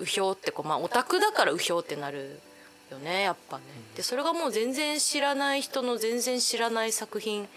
[0.00, 2.40] うひょうってこうまあオタクだからうひょうってなる
[2.90, 3.62] よねやっぱね。
[3.94, 7.48] でそれがもう全然知らない人の全然知らない作品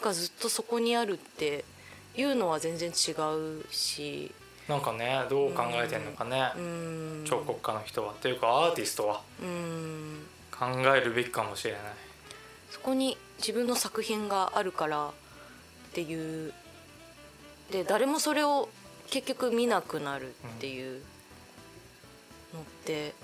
[0.00, 1.64] がずっとそこにあるって
[2.16, 4.32] いうのは全然違うし。
[4.68, 7.24] なんかねどう考えてんのかね、うん。
[7.26, 8.14] 彫刻家の人は。
[8.20, 9.22] というかアーティストは。
[9.42, 10.26] うん。
[10.50, 11.80] 考えるべきかもしれない。
[12.70, 15.12] そこに自分の作品があるからっ
[15.92, 16.52] ていう。
[17.72, 18.68] で誰もそれを
[19.10, 21.02] 結局見なくなるっていう
[22.52, 23.14] のって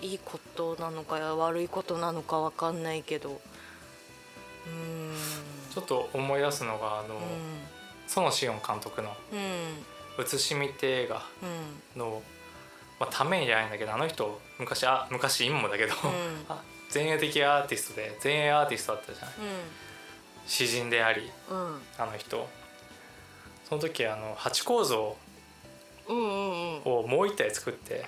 [0.00, 3.40] いいことなのか悪いことなのか分かんないけど。
[4.66, 7.22] うんちょっと思い出すのがあの、うん。
[8.06, 9.84] 園志音監督のうん
[10.24, 11.98] 「写しみ」って映画うん。
[12.00, 12.22] の、
[13.00, 15.94] まあ、ためにじゃないんだけどあの人昔あ昔今もだけど、
[16.94, 19.34] 前衛的アーティストで前衛アーティストだったじゃない？
[20.46, 21.82] 詩人でありうん。
[21.98, 22.46] あの人。
[23.68, 25.16] その時あの八構造
[26.06, 28.04] をもう一体作って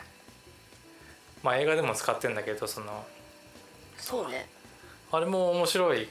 [1.42, 3.06] まあ映画でも使ってんだけどその
[3.98, 4.48] そうね。
[5.10, 6.08] あれも面白い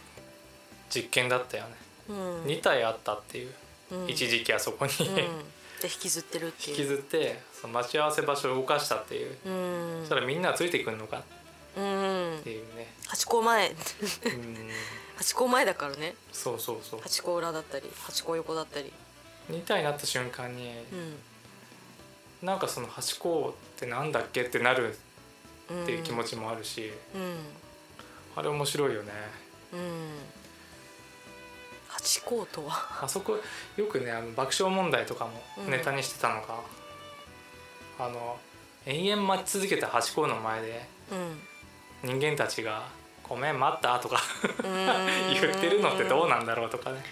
[0.93, 1.75] 実験だったよね、
[2.09, 2.43] うん。
[2.43, 3.53] 2体あったっていう、
[3.91, 4.09] うん。
[4.09, 5.15] 一時期あそこに、うん。
[5.15, 5.21] で
[5.83, 9.99] 引きずってるって引きずってその待ち合わせ場所を動かしたっていう、うん。
[10.01, 11.23] そしたらみんなついてくるのか。
[11.77, 12.37] うん。
[12.39, 12.93] っていうね。
[13.07, 13.69] ハチ公前。
[13.69, 13.75] うん。
[15.15, 16.15] ハチ公前だからね。
[16.31, 17.01] そうそうそう。
[17.01, 18.91] ハチ公裏だったりハチ公横だったり。
[19.51, 22.47] 2体になった瞬間に、うん。
[22.47, 24.97] なんかそのハチ公ってなんだっけってなる
[25.69, 27.37] うんっていう気持ちもあるし、うん。
[28.35, 29.11] あれ面白いよね。
[29.73, 30.09] うん
[32.05, 33.03] ハチ公とは？
[33.03, 33.35] あそこ
[33.75, 35.71] よくねあの爆笑問題とかもうん。
[35.71, 36.59] ネタにしてたのが、
[37.97, 38.37] あの
[38.85, 41.15] 延々待ち続けたハチ公の前でう
[42.07, 42.17] ん。
[42.19, 42.83] 人間たちが
[43.27, 44.21] 「ごめん待った」とか
[44.61, 47.03] 言言ってるのってどうなんだろうとかね。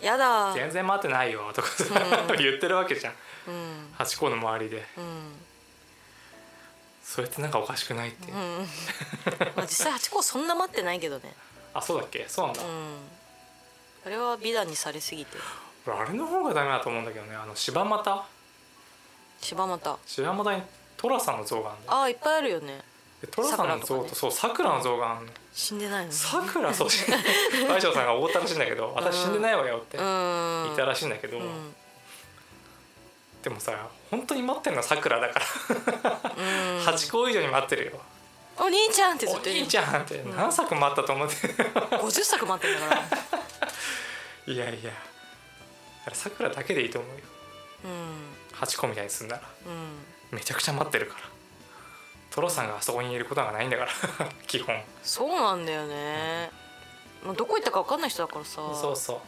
[0.00, 1.68] やだ「全然待ってないよ」とか
[2.38, 3.14] 言ってるわけじゃん。
[3.48, 3.94] うん。
[3.98, 4.86] ハチ公の周りで。
[4.96, 5.34] うん。
[7.02, 8.30] それってなんかおかしくないって。
[8.30, 8.68] いう、うん。
[9.56, 11.34] まあ実際ハチ公そんな待ってないけどね。
[11.74, 12.24] あそうだっけ？
[12.28, 12.96] そうなんだ、うん
[14.06, 15.36] あれは美談にされすぎて。
[15.84, 18.24] 俺あれの方がダメだと思うんだけどねあの柴又？
[19.40, 19.98] 柴又。
[20.06, 20.62] 柴又に
[20.96, 22.82] 寅さんの像があるんだよああいっぱいあるよね。
[23.20, 25.32] で寅さんの像とそうさくらの像があるの。
[25.52, 26.88] 死んでないのさくらそう
[27.68, 30.62] 大将さんが怒ったらしいんだけど私死んでないわよってうん。
[30.66, 31.74] 言ったらしいんだけど、うん。
[33.42, 36.20] でもさ本当に待ってるのはさくらだから。
[36.36, 36.78] うん。
[36.86, 38.00] 8個以上に待ってるよ、
[38.58, 39.56] お兄ちゃんってずおっと言う。
[39.58, 41.34] 兄ちゃんって何作待ったと思って。
[41.34, 43.02] 50作待ってんだから。
[44.52, 44.92] いやいや。
[46.06, 47.24] あれさくらだけでいいと思うよ。
[47.84, 48.56] うん。
[48.58, 49.42] 8個みたいにすんなら。
[49.66, 50.04] うん。
[50.30, 51.28] めちゃくちゃ待ってるから。
[52.30, 53.90] トロさんがあそこにいることがないんだから。
[54.46, 54.82] 基本。
[55.02, 56.50] そうなんだよね。
[57.24, 58.54] もうどこ行ったか分かんない人だからさ。
[58.54, 59.20] そうそう。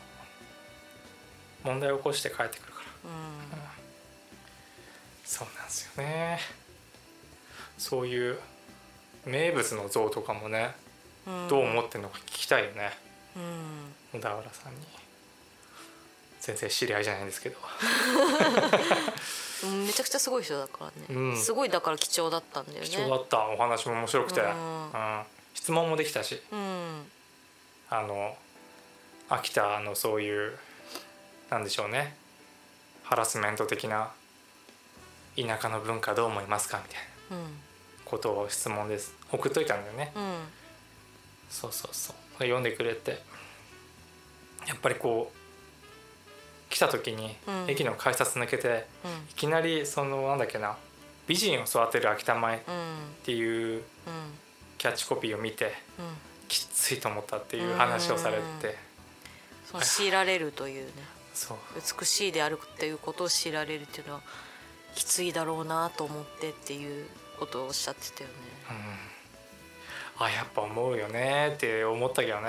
[1.65, 2.87] 問題を起こして帰ってくるから。
[3.11, 3.63] うん。
[5.25, 6.41] そうなんですよね。
[7.77, 8.41] そういう
[9.29, 10.75] 名物の像とかもね
[11.27, 11.49] うん。
[11.49, 12.91] どう思ってるのか聞きたいよね。
[13.37, 14.19] うん。
[14.19, 14.81] 小田原さんに。
[16.41, 17.59] 全然知り合いじゃないんですけど。
[19.65, 21.37] う んめちゃくちゃすごい人だからね、うん。
[21.37, 22.87] すごいだから貴重だったんだよね。
[22.89, 25.25] 貴重だったお話も面白くて、ううんん。
[25.55, 26.43] 質問もできたし。
[26.51, 27.11] うん。
[27.91, 28.37] あの
[29.29, 30.59] 秋田のそういう
[31.51, 32.17] なんでしょうね。
[33.03, 34.13] ハラスメント的な
[35.37, 37.37] 田舎の文化どう思いますかみたいな。
[37.37, 37.63] うん
[38.11, 39.15] ことを質問です。
[39.31, 40.13] 送っといたんだよね。
[40.15, 40.39] うん。
[41.51, 42.43] そうそうそう。
[42.43, 43.23] 読んでくれて。
[44.67, 47.71] やっぱりこう来た時にうん。
[47.71, 49.11] 駅の改札抜けて、うん。
[49.31, 50.77] いきなりそのなんだっけな
[51.27, 53.83] 美人を育てる秋田米っうんていううん。
[54.79, 55.67] キャッチコピーを見て
[55.99, 56.17] うん。
[56.49, 58.77] きついと思ったっていう話をされて。
[59.71, 60.93] その強いられるというね。
[61.35, 61.59] そう。
[62.01, 64.21] 美しいであるっていうことを強いられるっていうのは
[64.95, 67.07] きついだろうなと思ってっていう
[67.39, 68.35] ことをおっしゃってたよね。
[70.19, 70.27] うん。
[70.27, 71.53] あやっぱ思うよね。
[71.55, 72.49] って思ったけどね。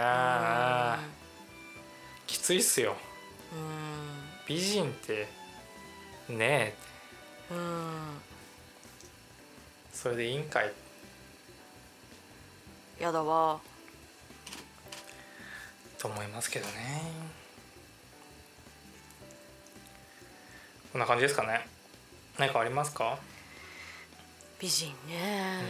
[2.27, 2.95] きついっすよ。
[3.53, 4.21] うん。
[4.47, 5.27] 美人って
[6.29, 6.75] ねえ。
[7.51, 8.21] うんうん。
[9.93, 10.71] それでいいんかい。
[12.99, 13.59] やだわ。
[15.97, 17.01] と思いますけどね。
[20.91, 21.67] こんな感じですかね。
[22.37, 23.19] 何かありますか？
[24.59, 25.61] 美人ね、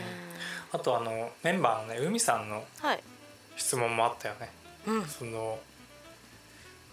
[0.72, 3.04] あとあのメンバーのね海さんのはい。
[3.56, 4.50] 質問もあったよね。
[4.88, 5.06] うん。
[5.06, 5.60] その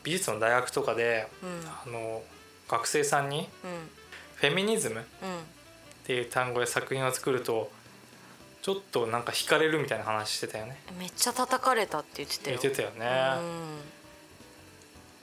[0.02, 1.66] 美術の大学とかでうん。
[1.66, 2.22] あの
[2.68, 3.88] 学生さんにうん。
[4.34, 5.06] フェミニズムっうん。
[6.04, 7.70] ていう単語で作品を作ると
[8.62, 10.78] ちょっとなんか惹かれるみたいな話してたよね。
[10.98, 12.96] めっちゃ叩かれたって言ってた言よってたよね、
[13.38, 13.80] うん。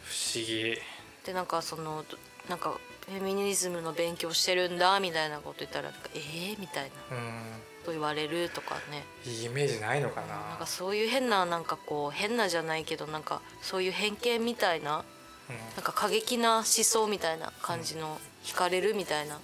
[0.04, 0.78] 不思議。
[1.26, 2.04] でなんかその
[2.50, 7.18] なんかフェミニズムの勉強してるんだみたいなこと言ったらなんか「えー?」みたいな。
[7.18, 7.62] うん。
[7.86, 9.04] と言われるとかね。
[9.26, 10.28] いいイメージないのかな。
[10.28, 15.04] なんかそういう変ななんかこう変なじゃないけどなんかそういう偏見みたいな
[15.50, 15.58] うん。
[15.76, 19.40] なんか過激な思想みたいな感じの惹かれるみたいな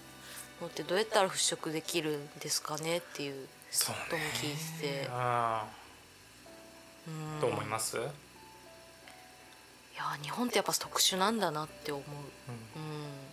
[0.62, 5.10] のってどうやったら払拭できるんですかねっていうことも聞いてて、
[7.08, 13.29] うんうん、どう思います、うんいや日本ってやっぱ特殊なんだなって思う、うん、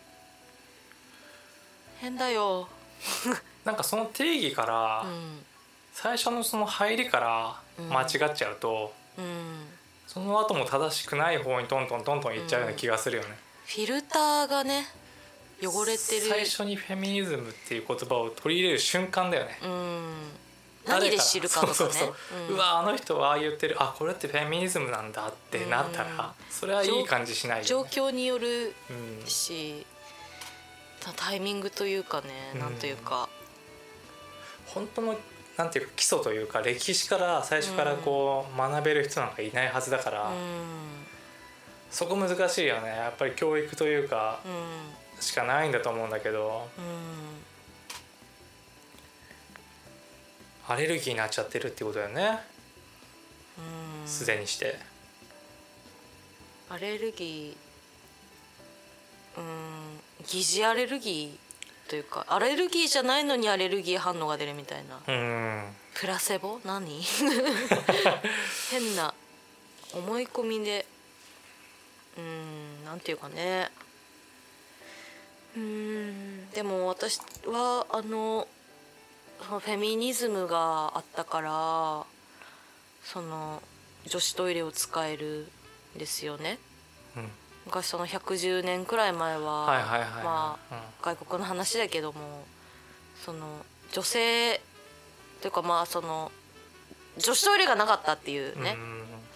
[2.00, 2.68] 変だよ、
[3.64, 5.44] なんかその定義から、うん。
[5.92, 7.56] 最初のその入りから
[7.88, 9.66] 間違っちゃうと、うん、
[10.06, 14.86] その後も正しくない方にトントントントンいっちゃうような気がするよね、フィルターがね
[15.62, 16.28] 汚れてる。
[16.28, 19.58] 最初にフェミニズムっていう言葉を取り入れる瞬間だよね。
[19.64, 20.14] うん。
[20.86, 21.74] 何で知るかとかね。
[21.74, 22.14] そうそうそう、
[22.50, 23.76] ううんわあの人はああ言ってる。
[23.78, 26.52] あこれってフェミニズムなんだってなったら、うん。
[26.52, 27.90] それはいい感じしない状よね。
[27.90, 29.26] 況によるうん。
[29.26, 29.86] し
[31.14, 32.60] タイミングというかね、うん。
[32.60, 33.28] なんというか。
[34.66, 35.16] 本当の
[35.56, 40.36] なんていうか基礎というか歴史から最初からこう学べる人なんかいないはずだから、うん。
[41.90, 42.88] そこ難しいよね。
[42.88, 45.22] やっぱり教育というかうん。
[45.22, 46.80] しかないんだと思うんだけどう
[50.70, 50.74] ん。
[50.74, 52.40] アレルギーになっちゃってるってことだよね。
[54.02, 54.08] うん。
[54.08, 54.76] すでにして。
[56.68, 57.56] アレルギ
[59.38, 60.00] うん
[60.32, 65.00] 疑似アレルギーというかアレルギーじゃないのにアレルギー反応が出るみたいな。
[65.94, 66.60] プラセボ？
[66.64, 67.00] 何？
[68.70, 69.14] 変な
[69.94, 70.84] 思い込みで
[72.18, 73.70] うんなんていうかね。
[75.56, 78.46] うんでも私はあの
[79.40, 82.04] フェミニズムがあったから
[83.04, 83.62] その
[84.06, 85.50] 女子トイレを使える
[85.94, 86.58] んですよね。
[87.16, 87.30] うん。
[87.66, 89.66] 昔その110年くらい前は、
[90.24, 92.44] まあ外国の話だけども
[93.24, 93.46] その
[93.92, 94.60] 女性
[95.40, 96.30] というかまあその
[97.18, 98.76] 女子トイレがなかったっていううんね、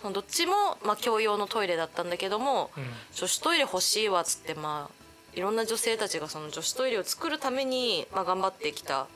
[0.00, 0.52] そのどっちも
[0.84, 2.70] まあ共用のトイレだったんだけども
[3.14, 9.06] 女子トイレ欲しいわっつってまあいろんな女性たちがその女子トイレを作るためにまあ頑張ってきた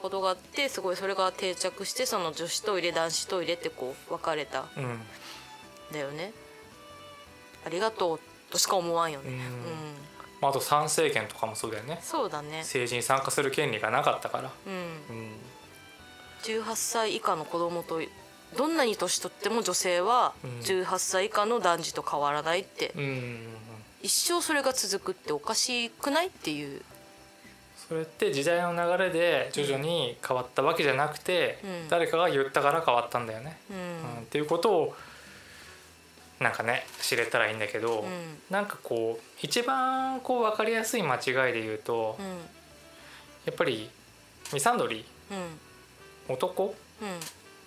[0.00, 4.64] ことがあってすごいそれが定着してその女子トイレ男子トイレってこう分かれた。
[5.92, 6.32] だよね。
[7.64, 8.20] ありがとう
[8.54, 9.30] としか思わんよね。
[9.30, 9.34] うん。
[9.34, 9.40] うん。
[10.40, 11.98] まあ、あと参政権とかもそうだよね。
[12.02, 12.58] そうだね。
[12.58, 14.72] 政治に参加する権利がなかったから、うん。
[14.72, 15.32] うん、
[16.44, 18.00] 18歳以下の子供と
[18.56, 20.50] どんなに年取っても女性はうん。
[20.60, 23.40] 18歳以下の男児と変わらないって、うん、
[24.02, 26.82] 一生それが続くっておかしくないっていう、
[27.88, 31.88] それって時代の流れで徐々に変わったわけじゃなくて、うん。
[31.88, 33.76] 誰かが言ったから変わったんだよね、うん。
[33.76, 34.22] うん。
[34.22, 34.94] っていうことを
[36.40, 38.38] なんかね知れたらいいんだけど、うん。
[38.50, 42.26] なんかこう一番こう分かりやすい間違いで言うと、うん。
[42.26, 43.88] やっぱり
[44.52, 45.36] ミサンドリうん。
[45.36, 46.74] ー男？
[47.02, 47.08] うん。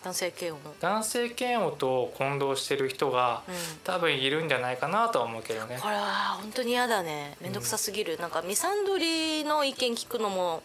[0.03, 0.63] 男性嫌悪。
[0.63, 5.79] の、男性嫌悪と混同してる人がうん、多分いるんじゃないかなとは思うけどね。
[5.81, 7.35] これは本当に嫌だね。
[7.41, 10.61] 面倒くさすぎる、なんかミサンドリの意見聞くのも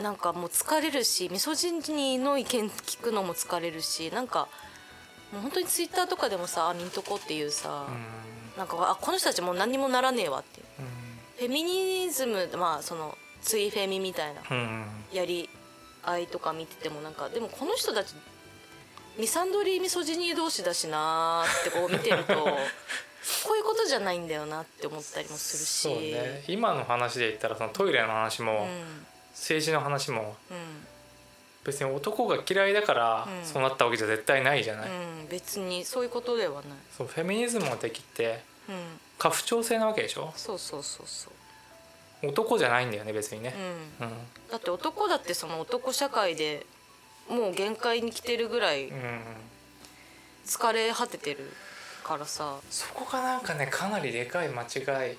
[0.00, 4.46] なんかもう疲れるしミソジニの意見聞くのも疲れるしなんか
[5.32, 8.58] もう本当にツイッターとかでもさ「あミントコ」っていうさ、うん。
[8.58, 10.66] なんかあこの人たちもう何にもならねえわっていう。
[10.80, 10.86] うん。
[11.38, 15.48] フェミニズムまあそのツイフェミみたいなうんやり
[16.02, 18.14] 合いとか見ててもなんかでもこの人たち
[19.16, 25.68] ミサンドリーミソジニー同士だしなーってこう 見てるとこういうことじゃないんだよなって思ったりもするし。
[25.82, 26.44] そうね。
[26.48, 29.06] 今の話で言ったらそのトイレの話も、うん。
[29.32, 30.86] 政治の話もうん
[31.64, 33.44] 別に男が嫌いだからうん。
[33.44, 34.92] そうなったわけじゃ絶対ないじゃない、う
[35.24, 36.62] ん、別にそういうことではない、
[36.96, 38.74] そうフェミニズムの敵ってうん、
[39.18, 40.32] 過不調性なわけでしょ？
[40.36, 41.30] そうそうそうそ
[42.22, 43.54] う、男じゃないんだよね別にね。
[44.00, 44.14] うん、うん。
[44.50, 46.66] だって男だってその男社会で
[47.28, 49.20] もう限界に来てるぐらいうん、
[50.46, 51.50] 疲れ果ててる
[52.04, 55.16] からさ、そこがなんかねかなりでかい間違い。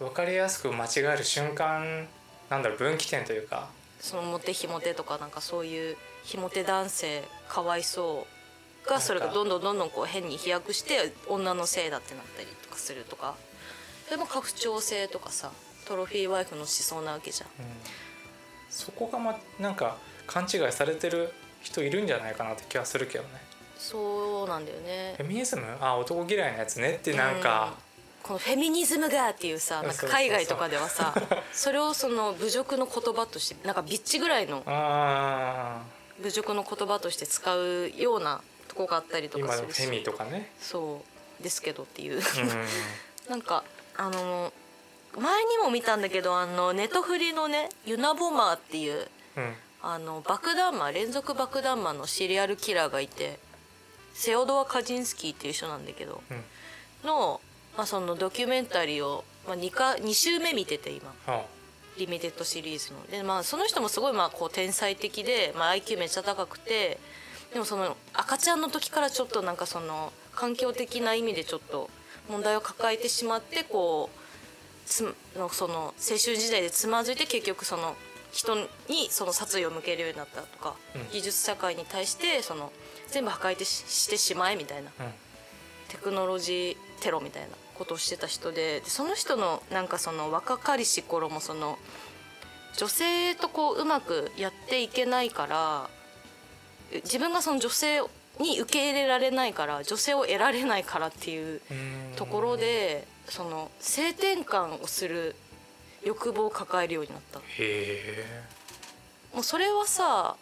[0.00, 2.08] うん、分かりやすく間違える瞬間
[2.48, 3.68] なんだろう分岐点というか
[4.00, 8.26] そのモテひもてとかなんかそういうひもて男性かわいそ
[8.86, 13.34] うがそれがどんどんどんどんこう変に飛躍して女のせいだってなったりとかするとか。
[14.08, 15.50] でも家父長制とかさ
[15.86, 17.48] トロフィーワイフの思想なわけじゃん。
[17.62, 17.66] うん。
[18.70, 19.96] そこが、ま、なんか
[20.26, 21.32] 勘違いされてる
[21.62, 23.30] 人いるんじゃないかなって気はするけどね。
[23.78, 25.14] そうなんだよね。
[25.16, 25.64] フェミニズム？
[25.80, 27.74] あ男嫌いなやつねってなんか、
[28.28, 31.14] このフェミニズムがっていうさなんか海外とかではさ
[31.54, 35.80] それをその侮辱の言葉としてなんかビッチぐらいのあ
[36.22, 39.82] 侮辱の言葉として使うようなとこがあったりーとかするし。
[39.82, 41.02] フェミとかね、そ
[41.40, 42.16] うですけどっていう。
[42.16, 42.22] うん、
[43.30, 43.64] なんか
[43.96, 44.52] あの
[45.16, 49.56] 前にも見たんだけどあのネトフリのねユナボマーっていううん。
[49.80, 53.38] あの爆弾魔連続爆弾魔のシリアルキラーがいて
[54.12, 56.44] セオドア・カジンスキーっていう人なんだけどうん。
[57.04, 57.40] の,、
[57.78, 61.14] まあそのドキュメンタリーを、まあ、2, か2週目見てて今。
[61.26, 61.44] は
[61.96, 63.04] リミテッドシリーズの。
[63.08, 66.98] で、まあ、その人もすごいまあこう天才的で、まあ、IQ めっちゃ高くて
[67.52, 71.90] でもその赤ちゃんの時からちょっとなんかその環境的な意味でちょっと
[72.30, 74.18] 問題を抱えてしまってこう
[74.86, 77.96] つのその青春時代でつまずいて結局その
[78.32, 78.54] 人
[78.88, 81.08] にその殺意を向けるようになったとか、うん。
[81.10, 82.70] 技術社会に対してその
[83.08, 84.90] 全部破壊ししてしまえみたいな。
[85.00, 85.12] あうん。
[85.88, 87.48] テクノロジーテロみたいな
[87.78, 91.78] ことをしてた人ででその人のなんかその若かりし頃もその
[92.76, 95.88] 女性とこううまくやっていけないから
[97.04, 98.00] 自分がその女性
[98.40, 105.36] に受け入れられないから女性を得られないからっていううんところでその性転換をする
[106.04, 107.40] 欲望を抱えるようになった。
[109.34, 110.36] もうそれはさ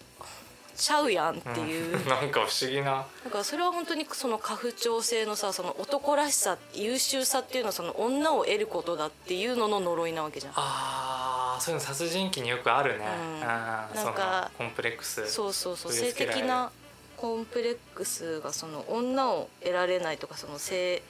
[0.77, 3.07] ちゃうやんっていう、う んなんか不思議な。
[3.25, 10.53] だからそれは本当にその家父長制のさその男らしさ優秀さっていうのはその女を得ることだっていうのの呪いなわけじゃん。
[10.57, 13.41] あーそういうの殺人鬼によくあるね、うん。
[13.41, 16.71] なんかコンプレックスそうそうそう性的な
[17.17, 21.03] コンプレックスがその女を得られないとかその性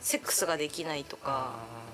[0.00, 1.54] セックスができないとか。
[1.54, 1.86] あ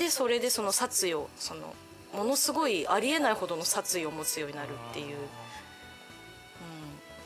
[0.00, 1.74] でそれでその殺意をその
[2.14, 5.14] ものすごいありえないほどの殺意を持つようになるっていう、うん、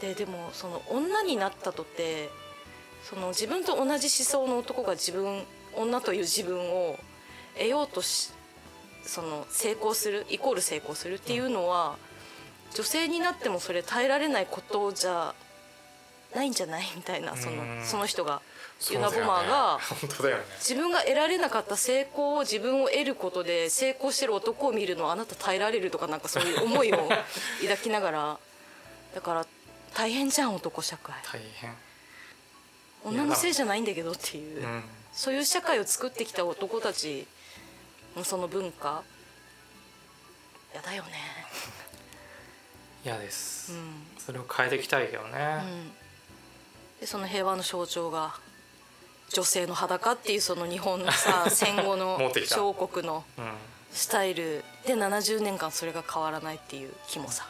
[0.05, 2.29] ででもその女になったとて
[3.09, 5.43] その自分と同じ思想の男が自分
[5.77, 6.99] 女という自分を
[7.57, 8.33] 得ようとし
[9.03, 11.97] その成功するイコール成功するっていうのは、
[12.75, 15.35] 女性になってもそれ耐えられないことじゃ
[16.35, 16.85] ないんじゃない？
[16.97, 17.85] みたいなそのうん。
[17.85, 18.41] その人が
[18.91, 19.79] ユナボマーが
[20.29, 20.35] ね。
[20.59, 26.97] 自分が得られなかった成功を自分を得ることで成功してる男を見るのはあなた耐えられるとかなんかそういう思いを
[27.63, 28.39] 抱きながら。
[29.15, 29.47] だから
[29.95, 31.15] 大変じゃん男社会。
[31.25, 31.75] 大変。
[33.05, 34.83] 女のせいじゃないんだけどっていう、うん
[35.13, 37.25] そういう社会を作ってきた男たち
[38.17, 39.05] のその文化。
[40.75, 41.11] やだよね。
[43.05, 43.93] 嫌です、うん。
[44.19, 45.93] それを変えていきたいけどね、うん。
[47.01, 48.35] でその平和の象徴が
[49.31, 53.53] 女性の裸っていうその日本のさ 戦後の小国のうん。
[53.93, 57.47] スタイルで70年間それが変わらないっていうキモさ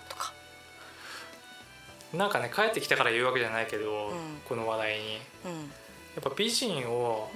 [2.17, 4.41] なんかね帰ってきたから言うわけじゃないけど、ん。
[4.49, 5.19] この話題に。
[5.45, 5.53] うん。
[5.61, 7.31] やっぱ美人を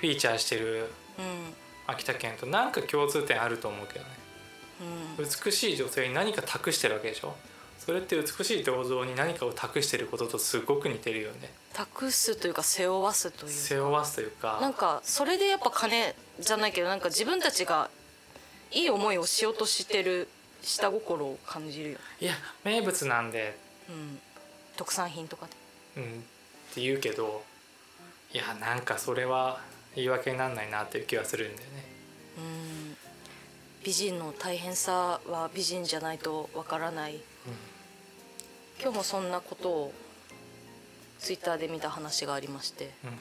[0.00, 0.90] フィーチャーしてる
[1.86, 4.10] 秋田県となんか共通点あると思うけどね。
[5.18, 5.24] うん。
[5.24, 7.34] 美しい女性に何か託してるわけでしょ？
[7.78, 11.50] それって美しい銅像に何かを託してることとすごく似てるよね。
[11.72, 14.58] 託すというか背負わすという背負わすというか。
[14.60, 17.88] なんかそれでやっぱ金じゃないけどなんか自分たちが
[18.72, 20.28] いい思いをしようとしてる
[20.62, 22.34] 下心を感じるよ、いや
[22.64, 23.56] 名物なんで、
[23.88, 24.20] うん、
[24.76, 26.02] 特産品とかで。
[26.02, 26.06] うん、っ
[26.74, 27.42] て言うけど
[28.32, 29.60] いやなんかそれは
[29.94, 31.84] 言い訳にならないなっていう気はするんだよね。
[32.38, 32.96] うん。
[33.84, 37.20] 美人の大変さは美人じゃないとわからない、
[38.80, 39.92] 今日もそんなことを
[41.18, 42.90] ツイッターで見た話がありまして。
[43.04, 43.16] うん、うん、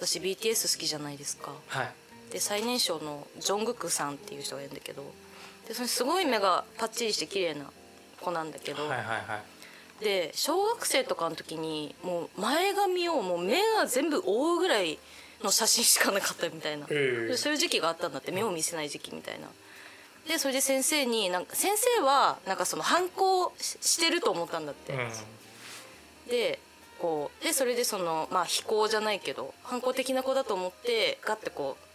[0.00, 1.52] 私 BTS 好きじゃないですか。
[1.68, 1.92] はい。
[2.30, 5.04] で最年少のジョングクさんっていう人がいるんだけど
[5.68, 7.64] でそれすごい目がパッチリして綺麗な
[8.20, 9.42] 子なんだけど、はいはいは
[10.00, 10.04] い。
[10.04, 14.98] で小学生とかの時にもう前髪をもう目が全部覆うぐらい
[15.42, 17.36] の写真しかなかったみたいな、ええ。
[17.36, 19.48] そういう時期があったんだって目を見せない時期みたいな。
[20.28, 24.92] でそれで先生になんか先生はなんかその反抗ししてると思ったんだって。
[24.92, 25.10] うん。
[26.30, 26.58] で
[26.98, 31.93] こうでそれでそのまあ非行じゃないけど反抗的な子だと思ってガッてこう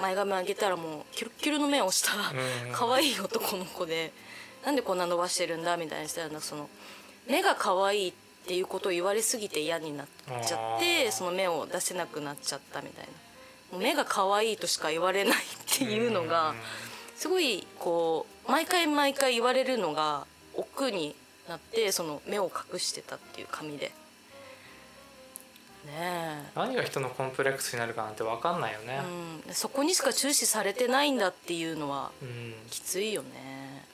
[0.00, 2.12] 前髪上げたらもうキュルッキュルの目をした
[2.66, 4.12] うん可愛い男の子で
[4.64, 6.68] なんでこんな伸ばしてるんだみたいにしたらその
[7.28, 8.12] 目が可愛いっ
[8.46, 10.06] ていうことを言われすぎて嫌になっ
[10.46, 11.12] ちゃっあてー。
[11.12, 13.08] その目を出せなくなっちゃったみたい
[13.72, 13.78] な。
[13.78, 15.38] 目が可愛いとしか言われないっ
[15.78, 16.54] ていうのが
[17.16, 21.14] すごいこう毎回毎回言われるのが億劫に
[21.48, 23.92] なってその目を隠してたっていう紙で。
[25.84, 26.42] ねえ。
[26.54, 29.00] 何が人のコンプレックスになるかなんて分かんないよね。
[29.46, 33.84] うん、そこにしか注視されてないんだっていうのはうん、きついよね。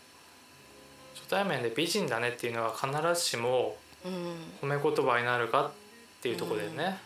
[1.15, 5.71] 初対面で美人だねっていうのは必ずしもうん、褒め言葉になるかっ
[6.23, 6.99] ていうところだよね、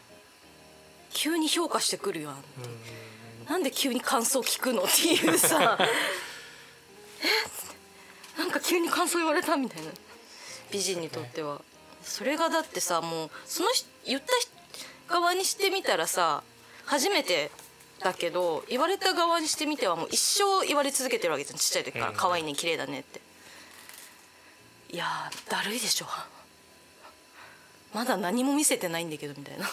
[1.10, 2.30] 急に評価してくるよ。
[2.30, 3.46] うん。
[3.46, 5.78] なんで急に感想聞くのっていうさ。
[8.36, 8.38] え？
[8.38, 9.90] なんか急に感想言われたみたいな。
[10.70, 11.60] 美人にとっては。
[12.02, 14.50] それがだってさもうその人言った人
[15.12, 16.42] 側にしてみたらさ
[16.86, 17.52] 初めて
[18.00, 21.58] だけど言われた側にしてみてはもう一生言われ続けてるわけじゃん。
[21.58, 22.08] ちっちゃい時から。
[22.08, 22.16] うん。
[22.16, 23.20] 可愛いね綺麗だねって。
[24.90, 26.06] いやーだるいでしょ。
[27.94, 29.70] まだ何も見せてないんだけどみたいな。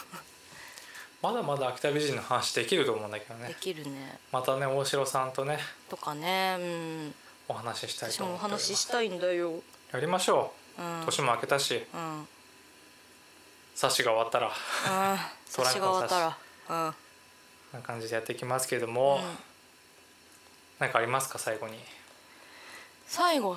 [1.22, 4.20] まだまだ秋田美人の話できると思うんだけどでねきるね。
[4.30, 7.14] またね大城さんとねとかねうん。
[7.48, 8.66] お話ししたいと思っております。
[8.68, 9.54] 話ししたいんだよ。
[9.92, 10.82] やりましょう。
[10.82, 11.04] うん。
[11.06, 11.84] 年も明けたし。
[11.92, 12.28] うん
[13.84, 14.50] うん冊子が終わったら。
[15.54, 15.80] トランク差し。
[15.80, 16.86] が終わったら。
[16.86, 16.92] うん。
[17.72, 19.22] こんな感じでやっていきますけれども、うん。
[20.80, 21.78] 何かありますか最後に。
[23.06, 23.56] 最後。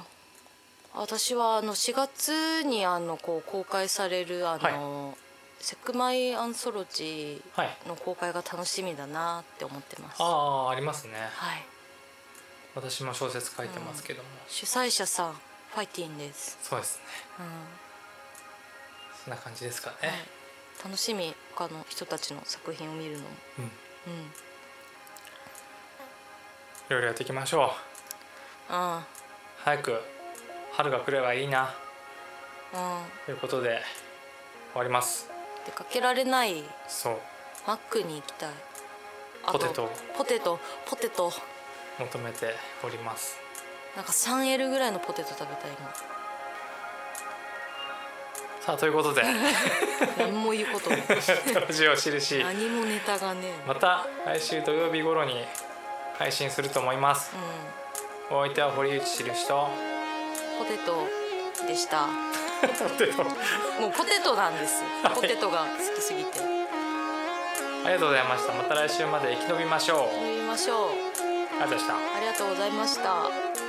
[0.95, 5.17] 私はあの4月にあのこう公開されるあの、
[5.59, 7.77] セクマイアンソロジはい。
[7.85, 10.17] ーの公開が楽しみだなって思ってます。
[10.21, 11.13] ああありますね。
[11.35, 11.65] はい、
[12.75, 16.57] 私も小説書いてますけども、主催者さんファイティンです。
[16.61, 17.03] そうですね。
[17.39, 17.92] うん
[19.23, 20.07] そんな感じですかはい。
[20.07, 20.13] ね、
[20.83, 23.25] 楽しみ他の人たちの作品を見るのも。
[23.59, 23.63] うん。
[23.63, 23.69] うん。
[23.69, 23.73] い
[26.89, 27.69] ろいろやっていきましょう。
[28.69, 29.05] あ
[29.63, 29.99] 早く
[30.73, 31.73] 春が来ればいいな。
[32.73, 33.81] あということで
[34.73, 35.27] 終わります。
[35.29, 35.33] うん
[35.65, 36.63] 出かけられない。
[36.87, 37.17] そう。
[37.65, 38.49] マックに行きたい。
[39.45, 39.89] あポテト。
[40.17, 40.59] ポテト。
[40.85, 41.31] ポテト。
[41.99, 43.37] 求めております。
[43.95, 45.93] なんか 3L ぐらいのポテト食べたい今
[48.65, 49.23] さあということで。
[50.17, 51.03] 何も言うことない。
[51.07, 55.33] ラジオしるし何もネタがねまた来週土曜日頃に
[56.17, 57.33] 配信すると思います。
[58.31, 59.69] うお相手は堀内しるしとん
[60.57, 62.07] ポテトでした。
[62.63, 63.23] ポテト。
[63.25, 64.81] もうポテトなんです。
[65.13, 66.39] ポテトが好きすぎて。
[67.83, 68.53] ありがとうございました。
[68.53, 70.25] また来週まで生き延びましょう。
[70.25, 70.89] 飲みましょう。
[71.61, 71.95] ありがとうございました。
[72.15, 73.62] ありがとうございました